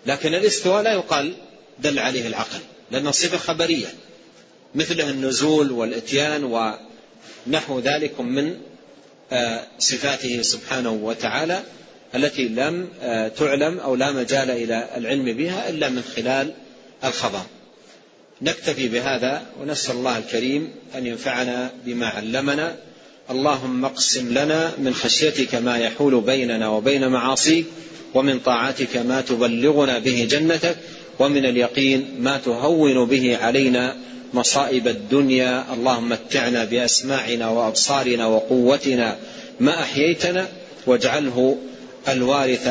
لكن 0.05 0.35
الإستواء 0.35 0.81
لا 0.81 0.93
يقال 0.93 1.33
دل 1.79 1.99
عليه 1.99 2.27
العقل 2.27 2.59
لأنه 2.91 3.11
صفة 3.11 3.37
خبرية. 3.37 3.87
مثله 4.75 5.09
النزول 5.09 5.71
والإتيان 5.71 6.43
ونحو 7.47 7.79
ذلك 7.79 8.19
من 8.19 8.57
آه، 9.31 9.63
صفاته 9.79 10.41
سبحانه 10.41 10.91
وتعالى 10.91 11.63
التي 12.15 12.47
لم 12.47 12.87
آه، 13.01 13.27
تعلم 13.27 13.79
أو 13.79 13.95
لا 13.95 14.11
مجال 14.11 14.51
إلى 14.51 14.89
العلم 14.97 15.25
بها 15.25 15.69
إلا 15.69 15.89
من 15.89 16.03
خلال 16.15 16.53
الخبر. 17.03 17.41
نكتفي 18.41 18.87
بهذا 18.87 19.41
ونسأل 19.61 19.95
الله 19.95 20.17
الكريم 20.17 20.69
أن 20.95 21.07
ينفعنا 21.07 21.71
بما 21.85 22.07
علمنا. 22.07 22.75
اللهم 23.29 23.85
اقسم 23.85 24.33
لنا 24.33 24.71
من 24.77 24.93
خشيتك 24.93 25.55
ما 25.55 25.77
يحول 25.77 26.21
بيننا 26.21 26.69
وبين 26.69 27.07
معاصيك 27.07 27.65
ومن 28.13 28.39
طاعتك 28.39 28.97
ما 28.97 29.21
تبلغنا 29.21 29.99
به 29.99 30.27
جنتك 30.29 30.75
ومن 31.19 31.45
اليقين 31.45 32.05
ما 32.19 32.37
تهون 32.37 33.05
به 33.05 33.37
علينا 33.37 33.95
مصائب 34.33 34.87
الدنيا 34.87 35.65
اللهم 35.73 36.09
متعنا 36.09 36.65
بأسماعنا 36.65 37.49
وأبصارنا 37.49 38.25
وقوتنا 38.25 39.17
ما 39.59 39.79
أحييتنا 39.79 40.47
واجعله 40.87 41.57
الوارث 42.07 42.69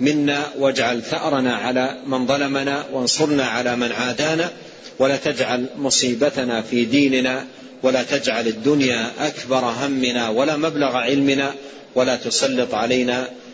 منا 0.00 0.42
واجعل 0.58 1.02
ثأرنا 1.02 1.56
على 1.56 1.98
من 2.06 2.26
ظلمنا 2.26 2.84
وانصرنا 2.92 3.46
على 3.46 3.76
من 3.76 3.92
عادانا 3.92 4.50
ولا 4.98 5.16
تجعل 5.16 5.66
مصيبتنا 5.78 6.62
في 6.62 6.84
ديننا 6.84 7.44
ولا 7.82 8.02
تجعل 8.02 8.46
الدنيا 8.46 9.10
أكبر 9.20 9.64
همنا 9.64 10.28
ولا 10.28 10.56
مبلغ 10.56 10.96
علمنا 10.96 11.54
ولا 11.94 12.16
تسلط 12.16 12.74
علينا 12.74 13.28